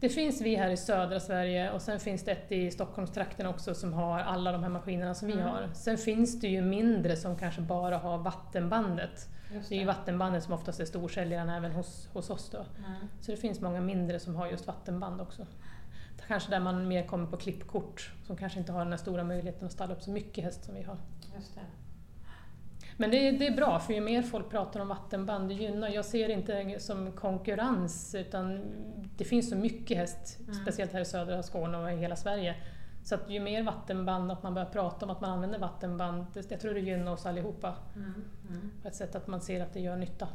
Det 0.00 0.08
finns 0.08 0.40
vi 0.40 0.56
här 0.56 0.70
i 0.70 0.76
södra 0.76 1.20
Sverige 1.20 1.70
och 1.70 1.82
sen 1.82 2.00
finns 2.00 2.24
det 2.24 2.30
ett 2.32 2.52
i 2.52 2.70
Stockholmstrakten 2.70 3.46
också 3.46 3.74
som 3.74 3.92
har 3.92 4.20
alla 4.20 4.52
de 4.52 4.62
här 4.62 4.70
maskinerna 4.70 5.14
som 5.14 5.28
vi 5.28 5.34
Mm. 5.34 5.44
har. 5.46 5.68
Sen 5.74 5.98
finns 5.98 6.40
det 6.40 6.48
ju 6.48 6.62
mindre 6.62 7.16
som 7.16 7.36
kanske 7.36 7.60
bara 7.60 7.98
har 7.98 8.18
vattenbandet. 8.18 9.28
Just 9.54 9.68
Det 9.68 9.74
är 9.74 9.78
ju 9.78 9.84
vattenbandet 9.86 10.44
som 10.44 10.52
oftast 10.54 10.80
är 10.80 10.84
storsäljaren 10.84 11.48
även 11.48 11.72
hos, 11.72 12.08
hos 12.12 12.30
oss 12.30 12.50
då. 12.50 12.58
Mm. 12.58 13.08
Så 13.20 13.30
det 13.30 13.36
finns 13.36 13.60
många 13.60 13.80
mindre 13.80 14.18
som 14.18 14.36
har 14.36 14.46
just 14.46 14.66
vattenband 14.66 15.20
också. 15.20 15.46
Kanske 16.28 16.50
där 16.50 16.60
man 16.60 16.88
mer 16.88 17.06
kommer 17.06 17.26
på 17.26 17.36
klippkort, 17.36 18.12
som 18.26 18.36
kanske 18.36 18.58
inte 18.58 18.72
har 18.72 18.78
den 18.78 18.92
här 18.92 18.96
stora 18.98 19.24
möjligheten 19.24 19.66
att 19.66 19.72
ställa 19.72 19.94
upp 19.94 20.02
så 20.02 20.10
mycket 20.10 20.44
häst 20.44 20.64
som 20.64 20.74
vi 20.74 20.82
har. 20.82 20.96
Just 21.36 21.54
det. 21.54 21.60
Men 22.96 23.10
det 23.10 23.28
är, 23.28 23.32
det 23.32 23.46
är 23.46 23.56
bra, 23.56 23.78
för 23.78 23.92
ju 23.92 24.00
mer 24.00 24.22
folk 24.22 24.50
pratar 24.50 24.80
om 24.80 24.88
vattenband, 24.88 25.48
det 25.48 25.54
gynnar. 25.54 25.88
Jag 25.88 26.04
ser 26.04 26.28
det 26.28 26.34
inte 26.34 26.80
som 26.80 27.12
konkurrens, 27.12 28.14
utan 28.14 28.60
det 29.16 29.24
finns 29.24 29.50
så 29.50 29.56
mycket 29.56 29.96
häst, 29.96 30.38
Mm. 30.40 30.54
speciellt 30.54 30.92
här 30.92 31.00
i 31.00 31.04
södra 31.04 31.42
Skåne 31.42 31.78
och 31.78 31.92
i 31.92 31.96
hela 31.96 32.16
Sverige. 32.16 32.56
Så 33.02 33.14
att 33.14 33.30
ju 33.30 33.40
mer 33.40 33.62
vattenband, 33.62 34.32
att 34.32 34.42
man 34.42 34.54
börjar 34.54 34.68
prata 34.68 35.04
om 35.06 35.10
att 35.10 35.20
man 35.20 35.30
använder 35.30 35.58
vattenband, 35.58 36.26
det, 36.34 36.50
jag 36.50 36.60
tror 36.60 36.74
det 36.74 36.80
gynnar 36.80 37.12
oss 37.12 37.26
allihopa. 37.26 37.74
Mm. 37.96 38.14
Mm. 38.48 38.70
På 38.82 38.88
ett 38.88 38.94
sätt 38.94 39.14
att 39.14 39.26
man 39.26 39.40
ser 39.40 39.62
att 39.62 39.72
det 39.72 39.80
gör 39.80 39.96
nytta. 39.96 40.28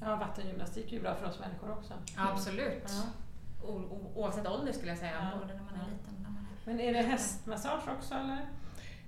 Ja, 0.00 0.16
vattengymnastik 0.16 0.88
är 0.92 0.96
ju 0.96 1.02
bra 1.02 1.14
för 1.14 1.26
oss 1.28 1.40
människor 1.40 1.70
också. 1.72 1.94
Ja, 2.16 2.30
absolut. 2.32 2.82
Ja. 2.88 3.02
O- 3.68 4.12
oavsett 4.14 4.46
ålder 4.48 4.72
skulle 4.72 4.90
jag 4.90 4.98
säga. 4.98 5.30
Ja. 5.32 5.38
Både 5.40 5.54
när 5.54 5.62
man 5.62 5.74
är 5.74 5.90
liten 5.92 6.14
och 6.16 6.22
när 6.22 6.30
man 6.30 6.38
är... 6.38 6.66
Men 6.66 6.80
är 6.80 6.92
det 6.92 7.02
hästmassage 7.02 7.88
också 7.98 8.14
eller? 8.14 8.38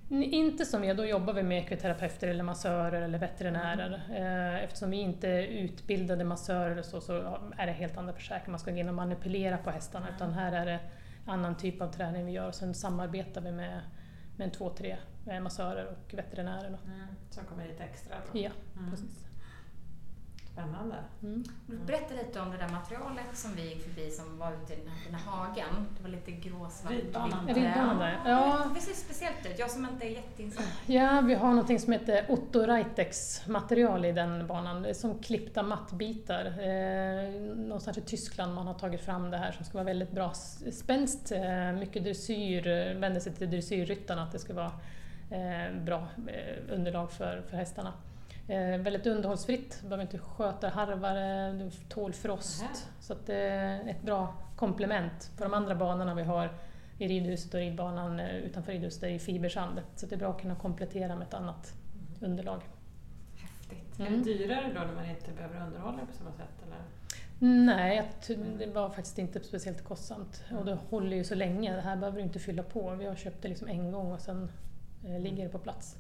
Inte 0.09 0.64
som 0.64 0.81
vi, 0.83 0.95
då 0.95 1.05
jobbar 1.05 1.33
vi 1.33 1.42
med 1.42 1.59
ekviterapeuter 1.59 2.29
eller 2.29 2.45
massörer 2.45 3.03
eller 3.03 3.19
veterinärer. 3.19 4.03
Eh, 4.11 4.64
Eftersom 4.64 4.90
vi 4.90 4.97
inte 4.97 5.29
är 5.29 5.42
utbildade 5.42 6.25
massörer 6.25 6.83
så, 6.83 7.01
så 7.01 7.38
är 7.57 7.66
det 7.66 7.73
helt 7.73 7.97
andra 7.97 8.12
försäkringar. 8.12 8.51
Man 8.51 8.59
ska 8.61 8.71
gå 8.71 8.77
in 8.77 8.88
och 8.88 8.95
manipulera 8.95 9.59
på 9.59 9.71
hästarna. 9.71 10.07
Utan 10.16 10.33
här 10.33 10.53
är 10.53 10.66
det 10.66 10.79
annan 11.27 11.57
typ 11.57 11.81
av 11.83 11.93
träning 11.93 12.27
vi 12.27 12.33
gör. 12.33 12.49
Och 12.49 12.55
sen 12.55 12.75
samarbetar 12.75 13.41
vi 13.41 13.53
med, 13.53 13.81
med 14.37 14.45
en 14.45 14.51
två, 14.51 14.71
tre 14.71 14.97
massörer 15.43 15.87
och 15.87 16.15
veterinärer. 16.15 16.71
Då. 16.71 16.79
Som 17.31 17.45
kommer 17.45 17.62
hit 17.65 17.81
extra 17.81 18.15
då? 18.33 18.39
Ja, 18.39 18.51
Mm. 18.79 18.91
precis. 18.91 19.26
Spännande. 20.57 20.97
Mm. 21.23 21.45
Du 21.66 21.77
berättade 21.77 22.23
lite 22.23 22.40
om 22.40 22.51
det 22.51 22.57
där 22.57 22.69
materialet 22.69 23.27
som 23.33 23.55
vi 23.55 23.69
gick 23.69 23.83
förbi 23.83 24.11
som 24.11 24.38
var 24.38 24.53
ute 24.53 24.73
i 24.73 24.77
den 24.77 24.88
här 24.88 24.99
fina 25.05 25.19
hagen. 25.19 25.87
Det 25.97 26.03
var 26.03 26.11
lite 26.11 26.31
gråsvart. 26.31 26.92
Ridbanan. 26.92 27.49
Ridbanan 27.49 27.99
där, 27.99 28.21
ja. 28.25 28.71
Det 28.75 28.81
ser 28.81 28.92
speciellt 28.92 29.47
ut. 29.47 29.59
Jag 29.59 29.71
som 29.71 29.87
inte 29.87 30.07
är 30.07 30.11
jätteinsatt. 30.11 30.64
Ja, 30.87 31.21
vi 31.21 31.35
har 31.35 31.55
något 31.55 31.81
som 31.81 31.92
heter 31.92 32.27
Otto 32.29 32.61
Reitex 32.61 33.42
material 33.47 34.05
i 34.05 34.12
den 34.12 34.47
banan. 34.47 34.83
Det 34.83 34.88
är 34.88 34.95
som 34.95 35.19
klippta 35.19 35.62
mattbitar. 35.62 36.45
Eh, 36.47 37.31
någonstans 37.57 37.99
i 37.99 38.01
Tyskland 38.01 38.55
man 38.55 38.66
har 38.66 38.75
tagit 38.75 39.01
fram 39.01 39.31
det 39.31 39.37
här 39.37 39.53
som 39.53 39.64
ska 39.64 39.75
vara 39.75 39.85
väldigt 39.85 40.12
bra 40.12 40.33
spänst. 40.73 41.33
Eh, 41.33 41.73
mycket 41.73 42.05
dressyr, 42.05 42.95
vänder 42.95 43.21
sig 43.21 43.33
till 43.33 43.51
dressyrryttarna 43.51 44.23
att 44.23 44.33
det 44.33 44.38
ska 44.38 44.55
vara 44.55 44.73
eh, 45.31 45.83
bra 45.85 46.09
eh, 46.27 46.75
underlag 46.75 47.12
för, 47.12 47.42
för 47.51 47.57
hästarna. 47.57 47.92
Eh, 48.48 48.78
väldigt 48.80 49.06
underhållsfritt, 49.06 49.78
du 49.82 49.88
behöver 49.88 50.02
inte 50.02 50.18
sköta 50.18 50.68
harvare, 50.68 51.52
du 51.52 51.70
tål 51.88 52.12
frost. 52.12 52.62
Nähä. 52.62 52.72
Så 53.00 53.14
det 53.26 53.35
är 53.37 53.88
ett 53.88 54.02
bra 54.02 54.35
komplement 54.56 55.30
för 55.37 55.44
de 55.44 55.54
andra 55.54 55.74
banorna 55.74 56.14
vi 56.14 56.22
har 56.22 56.50
i 56.98 57.09
ridhuset 57.09 57.54
och 57.54 57.61
ridbanan 57.61 58.20
eh, 58.20 58.37
utanför 58.37 58.72
ridhuset 58.72 59.02
är 59.02 59.09
i 59.09 59.18
fibersand. 59.18 59.82
Så 59.96 60.06
det 60.06 60.14
är 60.14 60.18
bra 60.18 60.30
att 60.30 60.40
kunna 60.40 60.54
komplettera 60.54 61.16
med 61.16 61.26
ett 61.28 61.35
annat 61.35 61.72
underlag. 62.20 62.61
Häftigt. 63.37 64.00
Är 64.00 64.06
Mm. 64.06 64.22
det 64.22 64.32
dyrare 64.32 64.72
då 64.74 64.80
när 64.80 64.94
man 64.94 65.11
inte 65.11 65.30
behöver 65.37 65.66
underhålla 65.66 65.98
på 66.06 66.12
samma 66.12 66.32
sätt? 66.32 66.62
Eller? 66.66 66.78
Nej, 67.64 68.11
ty- 68.26 68.37
det 68.59 68.66
var 68.66 68.88
faktiskt 68.90 69.18
inte 69.18 69.40
speciellt 69.40 69.85
kostsamt. 69.85 70.44
Och 70.59 70.64
det 70.64 70.78
håller 70.90 71.16
ju 71.16 71.24
så 71.24 71.35
länge. 71.35 71.74
Det 71.74 71.80
här 71.80 71.96
behöver 71.96 72.18
du 72.18 72.24
inte 72.24 72.38
fylla 72.38 72.62
på. 72.62 72.90
Vi 72.94 73.06
har 73.06 73.14
köpt 73.14 73.42
det 73.42 73.48
liksom 73.48 73.68
en 73.68 73.92
gång 73.92 74.12
och 74.12 74.20
sen 74.20 74.50
eh, 75.06 75.20
ligger 75.20 75.42
det 75.44 75.48
på 75.50 75.59
plats. 75.59 75.96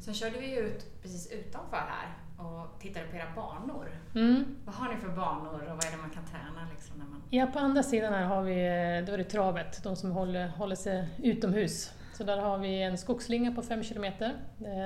Sen 0.00 0.14
körde 0.14 0.38
vi 0.38 0.58
ut 0.58 1.02
precis 1.02 1.32
utanför 1.32 1.76
här 1.76 2.14
och 2.36 2.80
tittade 2.80 3.06
på 3.06 3.16
era 3.16 3.34
banor. 3.36 3.88
Mm. 4.14 4.56
Vad 4.64 4.74
har 4.74 4.94
ni 4.94 5.00
för 5.00 5.08
banor 5.08 5.62
och 5.62 5.76
vad 5.76 5.84
är 5.84 5.90
det 5.90 5.96
man 5.96 6.10
kan 6.10 6.26
träna 6.26 6.68
liksom 6.70 6.98
när 6.98 7.06
man... 7.06 7.22
Ja, 7.30 7.46
på 7.46 7.58
andra 7.58 7.82
sidan 7.82 8.12
här 8.12 8.24
har 8.24 8.42
vi 8.42 8.52
eh, 8.52 9.06
då 9.06 9.12
är 9.12 9.18
det 9.18 9.24
travet, 9.24 9.82
de 9.82 9.96
som 9.96 10.10
håller, 10.10 10.48
håller 10.48 10.76
sig 10.76 11.08
utomhus. 11.18 11.92
Så 12.12 12.24
där 12.24 12.38
har 12.38 12.58
vi 12.58 12.82
en 12.82 12.98
skogsslinga 12.98 13.52
på 13.52 13.62
5 13.62 13.82
km, 13.84 14.12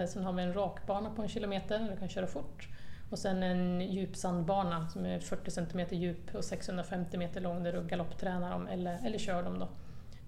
sen 0.08 0.24
har 0.24 0.32
vi 0.32 0.42
en 0.42 0.54
rakbana 0.54 1.10
på 1.10 1.22
en 1.22 1.28
kilometer, 1.28 1.78
där 1.78 1.90
du 1.90 1.96
kan 1.96 2.08
köra 2.08 2.26
fort. 2.26 2.68
Och 3.10 3.18
sen 3.18 3.42
en 3.42 3.80
djupsandbana 3.80 4.88
som 4.88 5.06
är 5.06 5.18
40 5.18 5.50
cm 5.50 5.86
djup 5.90 6.34
och 6.34 6.44
650 6.44 7.18
meter 7.18 7.40
lång 7.40 7.62
där 7.62 7.72
du 7.72 7.82
galopptränar 7.86 8.50
dem 8.50 8.66
eller, 8.66 9.06
eller 9.06 9.18
kör 9.18 9.42
dem 9.42 9.58
då 9.58 9.68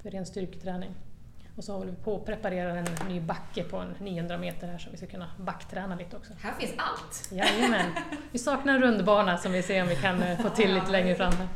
för 0.03 0.11
ren 0.11 0.27
styrketräning. 0.27 0.95
Och 1.57 1.65
så 1.65 1.73
håller 1.73 1.91
vi 1.91 1.97
på 1.97 2.17
att 2.17 2.25
preparera 2.25 2.79
en 2.79 3.09
ny 3.09 3.21
backe 3.21 3.63
på 3.63 3.77
en 3.77 3.95
900 3.99 4.39
meter 4.39 4.67
här 4.67 4.79
så 4.79 4.91
vi 4.91 4.97
ska 4.97 5.07
kunna 5.07 5.31
backträna 5.39 5.95
lite 5.95 6.17
också. 6.17 6.33
Här 6.41 6.53
finns 6.53 6.73
allt! 6.77 7.29
Jajamän! 7.33 7.93
Vi 8.33 8.39
saknar 8.39 8.75
en 8.75 8.83
rundbana 8.83 9.39
som 9.39 9.53
vi 9.53 9.63
ser 9.63 9.83
om 9.83 9.89
vi 9.89 9.97
kan 9.97 10.23
eh, 10.23 10.39
få 10.39 10.49
till 10.49 10.75
lite 10.75 10.91
längre 10.91 11.15
fram. 11.15 11.33
här. 11.33 11.49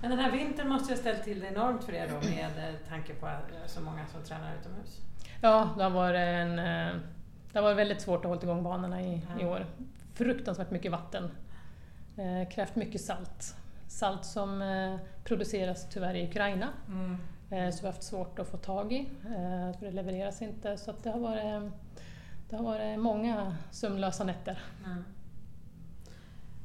Men 0.00 0.10
den 0.10 0.18
här 0.18 0.30
vintern 0.30 0.68
måste 0.68 0.92
ju 0.92 0.96
ha 0.96 1.00
ställt 1.00 1.24
till 1.24 1.40
det 1.40 1.46
enormt 1.46 1.84
för 1.84 1.92
er 1.92 2.08
då 2.08 2.28
med 2.28 2.68
eh, 2.68 2.74
tanke 2.88 3.14
på 3.14 3.26
att 3.26 3.70
så 3.70 3.80
många 3.80 4.06
som 4.06 4.22
tränar 4.22 4.54
utomhus. 4.60 5.00
Ja, 5.40 5.74
det 5.76 5.82
har 5.82 5.90
varit, 5.90 6.18
en, 6.18 6.58
eh, 6.58 6.94
det 7.52 7.58
har 7.58 7.62
varit 7.62 7.76
väldigt 7.76 8.00
svårt 8.00 8.24
att 8.24 8.28
hålla 8.28 8.42
igång 8.42 8.62
banorna 8.62 9.02
i, 9.02 9.20
i 9.40 9.44
år. 9.44 9.66
Fruktansvärt 10.14 10.70
mycket 10.70 10.92
vatten. 10.92 11.30
Eh, 12.16 12.48
krävt 12.50 12.76
mycket 12.76 13.00
salt. 13.00 13.56
Salt 13.88 14.24
som 14.24 14.62
eh, 14.62 14.96
produceras 15.24 15.88
tyvärr 15.90 16.14
i 16.14 16.28
Ukraina. 16.28 16.68
Mm. 16.88 17.18
Eh, 17.54 17.70
så 17.70 17.80
vi 17.80 17.86
har 17.86 17.92
haft 17.92 18.02
svårt 18.02 18.38
att 18.38 18.48
få 18.48 18.56
tag 18.56 18.92
i. 18.92 18.98
Eh, 19.26 19.78
för 19.78 19.86
det 19.86 19.90
levereras 19.90 20.42
inte. 20.42 20.76
Så 20.76 20.90
att 20.90 21.02
det, 21.02 21.10
har 21.10 21.20
varit, 21.20 21.72
det 22.50 22.56
har 22.56 22.64
varit 22.64 22.98
många 22.98 23.56
sömnlösa 23.70 24.24
nätter. 24.24 24.62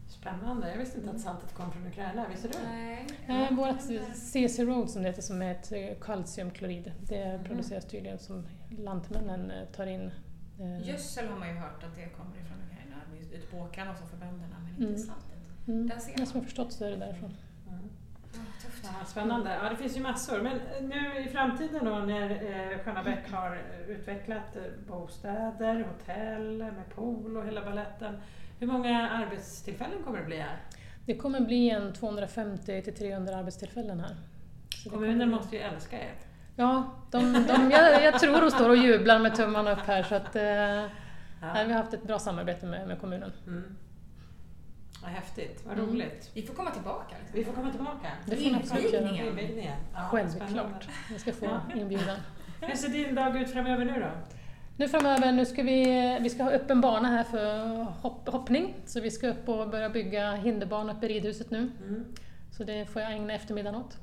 Spännande, 0.08 0.69
jag 0.71 0.78
visste 0.78 0.97
inte 0.99 1.12
att 1.12 1.19
saltet 1.21 1.54
kom 1.54 1.71
från 1.71 1.88
Ukraina, 1.88 2.25
visste 2.30 2.47
du? 2.47 2.54
Nej. 2.69 3.08
Eh, 3.28 3.52
vårt 3.58 3.82
CC 4.15 4.60
Road 4.65 4.89
som 4.89 5.02
det 5.02 5.08
heter 5.10 5.21
som 5.21 5.41
är 5.41 5.52
ett 5.52 5.99
kalciumklorid. 6.02 6.91
Det 7.08 7.38
Mhm. 7.38 7.43
produceras 7.43 7.86
tydligen 7.86 8.19
som 8.19 8.47
Lantmännen 8.78 9.52
tar 9.75 9.88
in. 9.88 10.12
Gödsel 10.84 11.28
har 11.28 11.39
man 11.39 11.47
ju 11.49 11.54
hört 11.56 11.84
att 11.84 11.95
det 11.95 12.10
kommer 12.10 12.38
ifrån 12.38 12.58
Ukraina, 12.71 12.95
ute 13.32 13.47
på 13.47 13.58
åkrarna 13.58 13.91
och 13.91 13.97
så 13.97 14.06
för 14.06 14.17
bönderna, 14.17 14.56
men 14.60 14.69
inte 14.69 14.84
Mm. 14.84 14.97
saltet. 14.97 15.67
Mm. 15.67 15.88
Där 15.88 15.97
ser 15.99 16.12
Det 16.12 16.17
som 16.17 16.25
man. 16.25 16.36
jag 16.36 16.43
förstått 16.43 16.73
så 16.73 16.86
är 16.86 16.89
det 16.91 16.97
därifrån. 16.97 17.38
Ja, 18.99 19.06
spännande. 19.06 19.58
Ja, 19.63 19.69
det 19.69 19.75
finns 19.75 19.97
ju 19.97 20.02
massor. 20.02 20.41
Men 20.41 20.60
nu 20.89 21.19
i 21.19 21.30
framtiden 21.30 21.86
då 21.86 21.95
när 21.99 22.30
eh, 22.32 22.80
Sköna 22.86 23.04
Bäck 23.04 23.32
har 23.32 23.62
utvecklat 23.88 24.56
eh, 24.56 24.62
bostäder, 24.88 25.84
hotell 25.93 26.58
med 26.58 26.95
pool 26.95 27.38
och 27.38 27.45
hela 27.45 27.62
baletten. 27.65 28.21
Hur 28.60 28.67
många 28.67 29.10
arbetstillfällen 29.10 30.04
kommer 30.06 30.19
det 30.19 30.25
bli 30.25 30.38
här? 30.38 30.58
Det 31.06 31.15
kommer 31.17 31.39
bli 31.39 31.69
en 31.69 31.93
250 31.93 32.82
till 32.82 32.95
300 32.95 33.36
arbetstillfällen 33.36 33.99
här. 33.99 34.15
Så 34.84 34.89
Kommunen 34.89 35.19
kommer- 35.19 35.36
måste 35.36 35.56
ju 35.56 35.62
älska 35.62 35.99
er. 35.99 36.13
Ja, 36.56 36.91
de, 37.12 37.34
de, 37.34 37.71
jag, 37.71 38.04
jag 38.04 38.19
tror 38.19 38.41
de 38.41 38.52
står 38.52 38.69
och 38.69 38.78
jublar 38.78 39.19
med 39.19 39.36
tummarna 39.36 39.71
upp 39.71 39.80
här 39.88 40.04
så 40.04 40.15
att 40.15 40.36
eh, 40.36 40.43
Ja. 41.41 41.54
vi 41.67 41.73
har 41.73 41.82
haft 41.82 41.93
ett 41.93 42.04
bra 42.04 42.19
samarbete 42.19 42.65
med, 42.65 42.88
med 42.88 42.99
kommunen. 43.02 43.32
Mm. 43.47 43.75
Vad 45.01 45.12
häftigt, 45.12 45.63
vad 45.65 45.77
Mm. 45.77 45.89
roligt. 45.89 46.31
Vi 46.33 46.41
får 46.41 46.53
komma 46.53 46.71
tillbaka. 46.71 47.15
Liksom. 47.19 47.39
Vi 47.39 47.43
får 47.45 47.53
komma 47.53 47.71
tillbaka. 47.71 48.07
Det 48.25 48.35
får. 48.35 48.45
Invigningen. 48.45 49.27
Invigningen. 49.27 49.77
Ja, 49.93 49.99
Självklart. 50.12 50.49
spännande. 50.49 50.75
Jag 51.12 51.21
ska 51.21 51.33
få 51.33 51.45
Ja. 51.45 51.62
inbjudan. 51.81 52.17
Hur 52.62 52.75
ser 52.75 52.89
din 52.89 53.15
dag 53.15 53.41
ut 53.41 53.51
framöver 53.51 53.85
nu 53.85 53.99
då? 53.99 54.07
Nu 54.77 54.88
framöver, 54.88 55.31
nu 55.31 55.45
ska 55.45 55.63
vi, 55.63 56.17
vi 56.21 56.29
ska 56.29 56.43
ha 56.43 56.51
öppen 56.51 56.81
bana 56.81 57.07
här 57.07 57.23
för 57.23 57.83
hopp, 57.83 58.29
hoppning. 58.29 58.75
Så 58.85 59.01
vi 59.01 59.12
ska 59.12 59.27
upp 59.27 59.49
och 59.49 59.69
börja 59.69 59.89
bygga 59.89 60.31
hinderbana 60.31 60.93
uppe 60.93 61.05
i 61.05 61.09
ridhuset 61.09 61.51
nu. 61.51 61.71
Mm. 61.88 62.05
Så 62.51 62.63
det 62.63 62.85
får 62.85 63.01
jag 63.01 63.12
ägna 63.12 63.33
eftermiddagen 63.33 63.79
åt. 63.81 63.97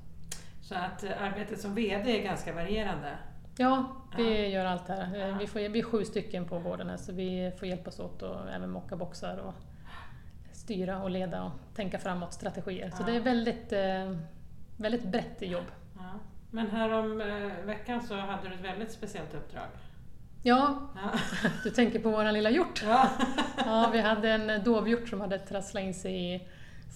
Så 0.62 0.74
att 0.74 1.04
eh, 1.04 1.22
arbetet 1.22 1.60
som 1.60 1.74
VD 1.74 2.18
är 2.20 2.24
ganska 2.24 2.52
varierande. 2.54 3.10
Ja, 3.56 3.96
vi 4.16 4.42
Ja. 4.42 4.48
gör 4.48 4.64
allt 4.64 4.88
här. 4.88 5.16
Ja. 5.28 5.36
Vi, 5.40 5.46
får, 5.46 5.60
vi 5.68 5.78
är 5.78 5.82
sju 5.82 6.04
stycken 6.04 6.44
på 6.48 6.58
gården 6.58 6.88
här 6.88 6.96
så 6.96 7.12
vi 7.12 7.52
får 7.58 7.68
hjälpas 7.68 8.00
åt 8.00 8.22
och 8.22 8.50
även 8.50 8.70
mocka 8.70 8.96
boxar 8.96 9.36
och 9.36 9.54
styra 10.66 11.02
och 11.02 11.10
leda 11.10 11.42
och 11.42 11.50
tänka 11.74 11.98
framåt 11.98 12.32
strategier. 12.32 12.90
Så 12.90 12.96
Ja. 13.02 13.06
det 13.06 13.16
är 13.16 13.20
väldigt, 13.20 13.72
eh, 13.72 14.16
väldigt 14.76 15.04
brett 15.04 15.42
jobb. 15.42 15.64
Ja. 15.96 16.10
Men 16.50 16.70
här 16.70 16.92
om 16.92 17.20
eh, 17.20 17.66
veckan 17.66 18.02
så 18.02 18.14
hade 18.14 18.48
du 18.48 18.54
ett 18.54 18.60
väldigt 18.64 18.92
speciellt 18.92 19.34
uppdrag. 19.34 19.66
Ja, 20.42 20.90
Ja. 20.94 21.10
du 21.64 21.70
tänker 21.70 21.98
på 21.98 22.10
våran 22.10 22.34
lilla 22.34 22.50
hjort. 22.50 22.82
Ja. 22.86 23.08
Ja, 23.56 23.88
vi 23.92 24.00
hade 24.00 24.30
en 24.30 24.64
dovhjort 24.64 25.08
som 25.08 25.20
hade 25.20 25.38
trasslat 25.38 25.82
in 25.82 25.94
sig 25.94 26.34
i 26.34 26.48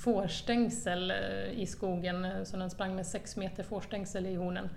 fårstängsel 0.04 1.10
eh, 1.10 1.50
i 1.60 1.66
skogen, 1.66 2.46
så 2.46 2.56
den 2.56 2.70
sprang 2.70 2.96
med 2.96 3.06
sex 3.06 3.36
meter 3.36 3.62
fårstängsel 3.62 4.26
i 4.26 4.34
hornen. 4.36 4.68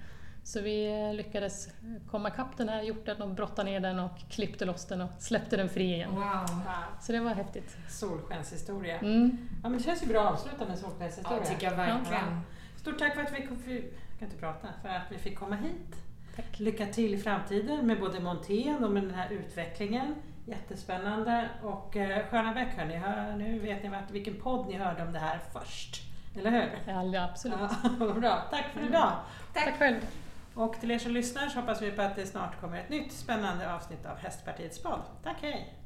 Så 0.44 0.62
vi 0.62 1.14
lyckades 1.14 1.68
komma 2.12 2.30
ikapp 2.30 2.58
den 2.58 2.70
här 2.70 2.82
hjorten 2.82 3.22
och 3.22 3.30
brotta 3.30 3.64
ner 3.64 3.80
den 3.80 4.00
och 4.00 4.12
klippte 4.30 4.66
loss 4.66 4.86
den 4.86 5.02
och 5.02 5.10
släppte 5.20 5.58
den 5.58 5.70
fri 5.70 5.94
igen. 5.94 6.16
Wow. 6.16 6.62
Så 7.02 7.12
det 7.12 7.20
var 7.20 7.34
häftigt. 7.34 7.78
Solskenshistoria. 7.90 8.98
Mm. 9.00 9.50
Ja 9.64 9.70
men 9.70 9.78
det 9.78 9.84
känns 9.84 10.04
ju 10.04 10.08
bra 10.08 10.22
att 10.28 10.34
avsluta 10.34 10.58
med 10.58 10.68
en 10.68 10.74
Ja, 10.74 10.82
solskenshistoria. 10.90 11.46
tycker 11.46 11.70
jag 11.70 11.76
verkligen. 11.78 12.24
Ja. 12.24 12.42
Stort 12.78 13.00
tack 13.00 13.16
för 13.16 13.22
att 13.22 13.32
vi 13.32 13.38
jag 13.40 14.20
kan 14.20 14.28
inte 14.28 14.38
prata, 14.38 14.68
för 14.82 14.90
att 14.90 15.12
vi 15.12 15.18
fick 15.18 15.40
komma 15.40 15.56
hit. 15.56 15.96
Tack. 16.36 16.60
Lycka 16.60 16.86
till 16.86 17.14
i 17.14 17.18
framtiden 17.18 17.88
med 17.88 18.00
både 18.00 18.20
montén 18.20 18.84
och 18.84 18.92
med 18.92 19.04
den 19.04 19.14
här 19.14 19.30
utvecklingen. 19.30 20.16
Jättespännande. 20.46 21.50
Och 21.64 21.96
eh, 21.98 22.26
Sköna 22.30 22.54
Bäck 22.54 22.78
hörni, 22.78 22.96
hör, 22.96 23.36
nu 23.36 23.60
vet 23.60 23.84
ni 23.84 23.90
vart, 23.90 24.12
vilken 24.12 24.42
podd 24.42 24.68
ni 24.68 24.78
hörde 24.78 25.04
om 25.04 25.14
det 25.14 25.20
här 25.20 25.40
först. 25.54 26.02
Eller 26.38 26.52
hur? 26.52 26.94
Ja, 27.14 27.24
absolut. 27.24 27.58
Ja, 28.00 28.14
bra. 28.20 28.44
Tack 28.52 28.66
för 28.74 28.86
idag. 28.88 29.12
Tack 29.54 29.78
själv. 29.80 29.98
Och 30.56 30.80
till 30.80 30.92
er 30.92 31.00
som 31.00 31.12
lyssnar 31.12 31.50
så 31.50 31.60
hoppas 31.60 31.82
vi 31.82 31.92
på 31.92 32.02
att 32.02 32.16
det 32.16 32.26
snart 32.26 32.62
kommer 32.62 32.78
ett 32.78 32.90
nytt 32.90 33.12
spännande 33.12 33.74
avsnitt 33.74 34.06
av 34.06 34.18
Hästpartiets 34.18 34.84
podd. 34.84 35.02
Tack, 35.24 35.38
hej! 35.42 35.83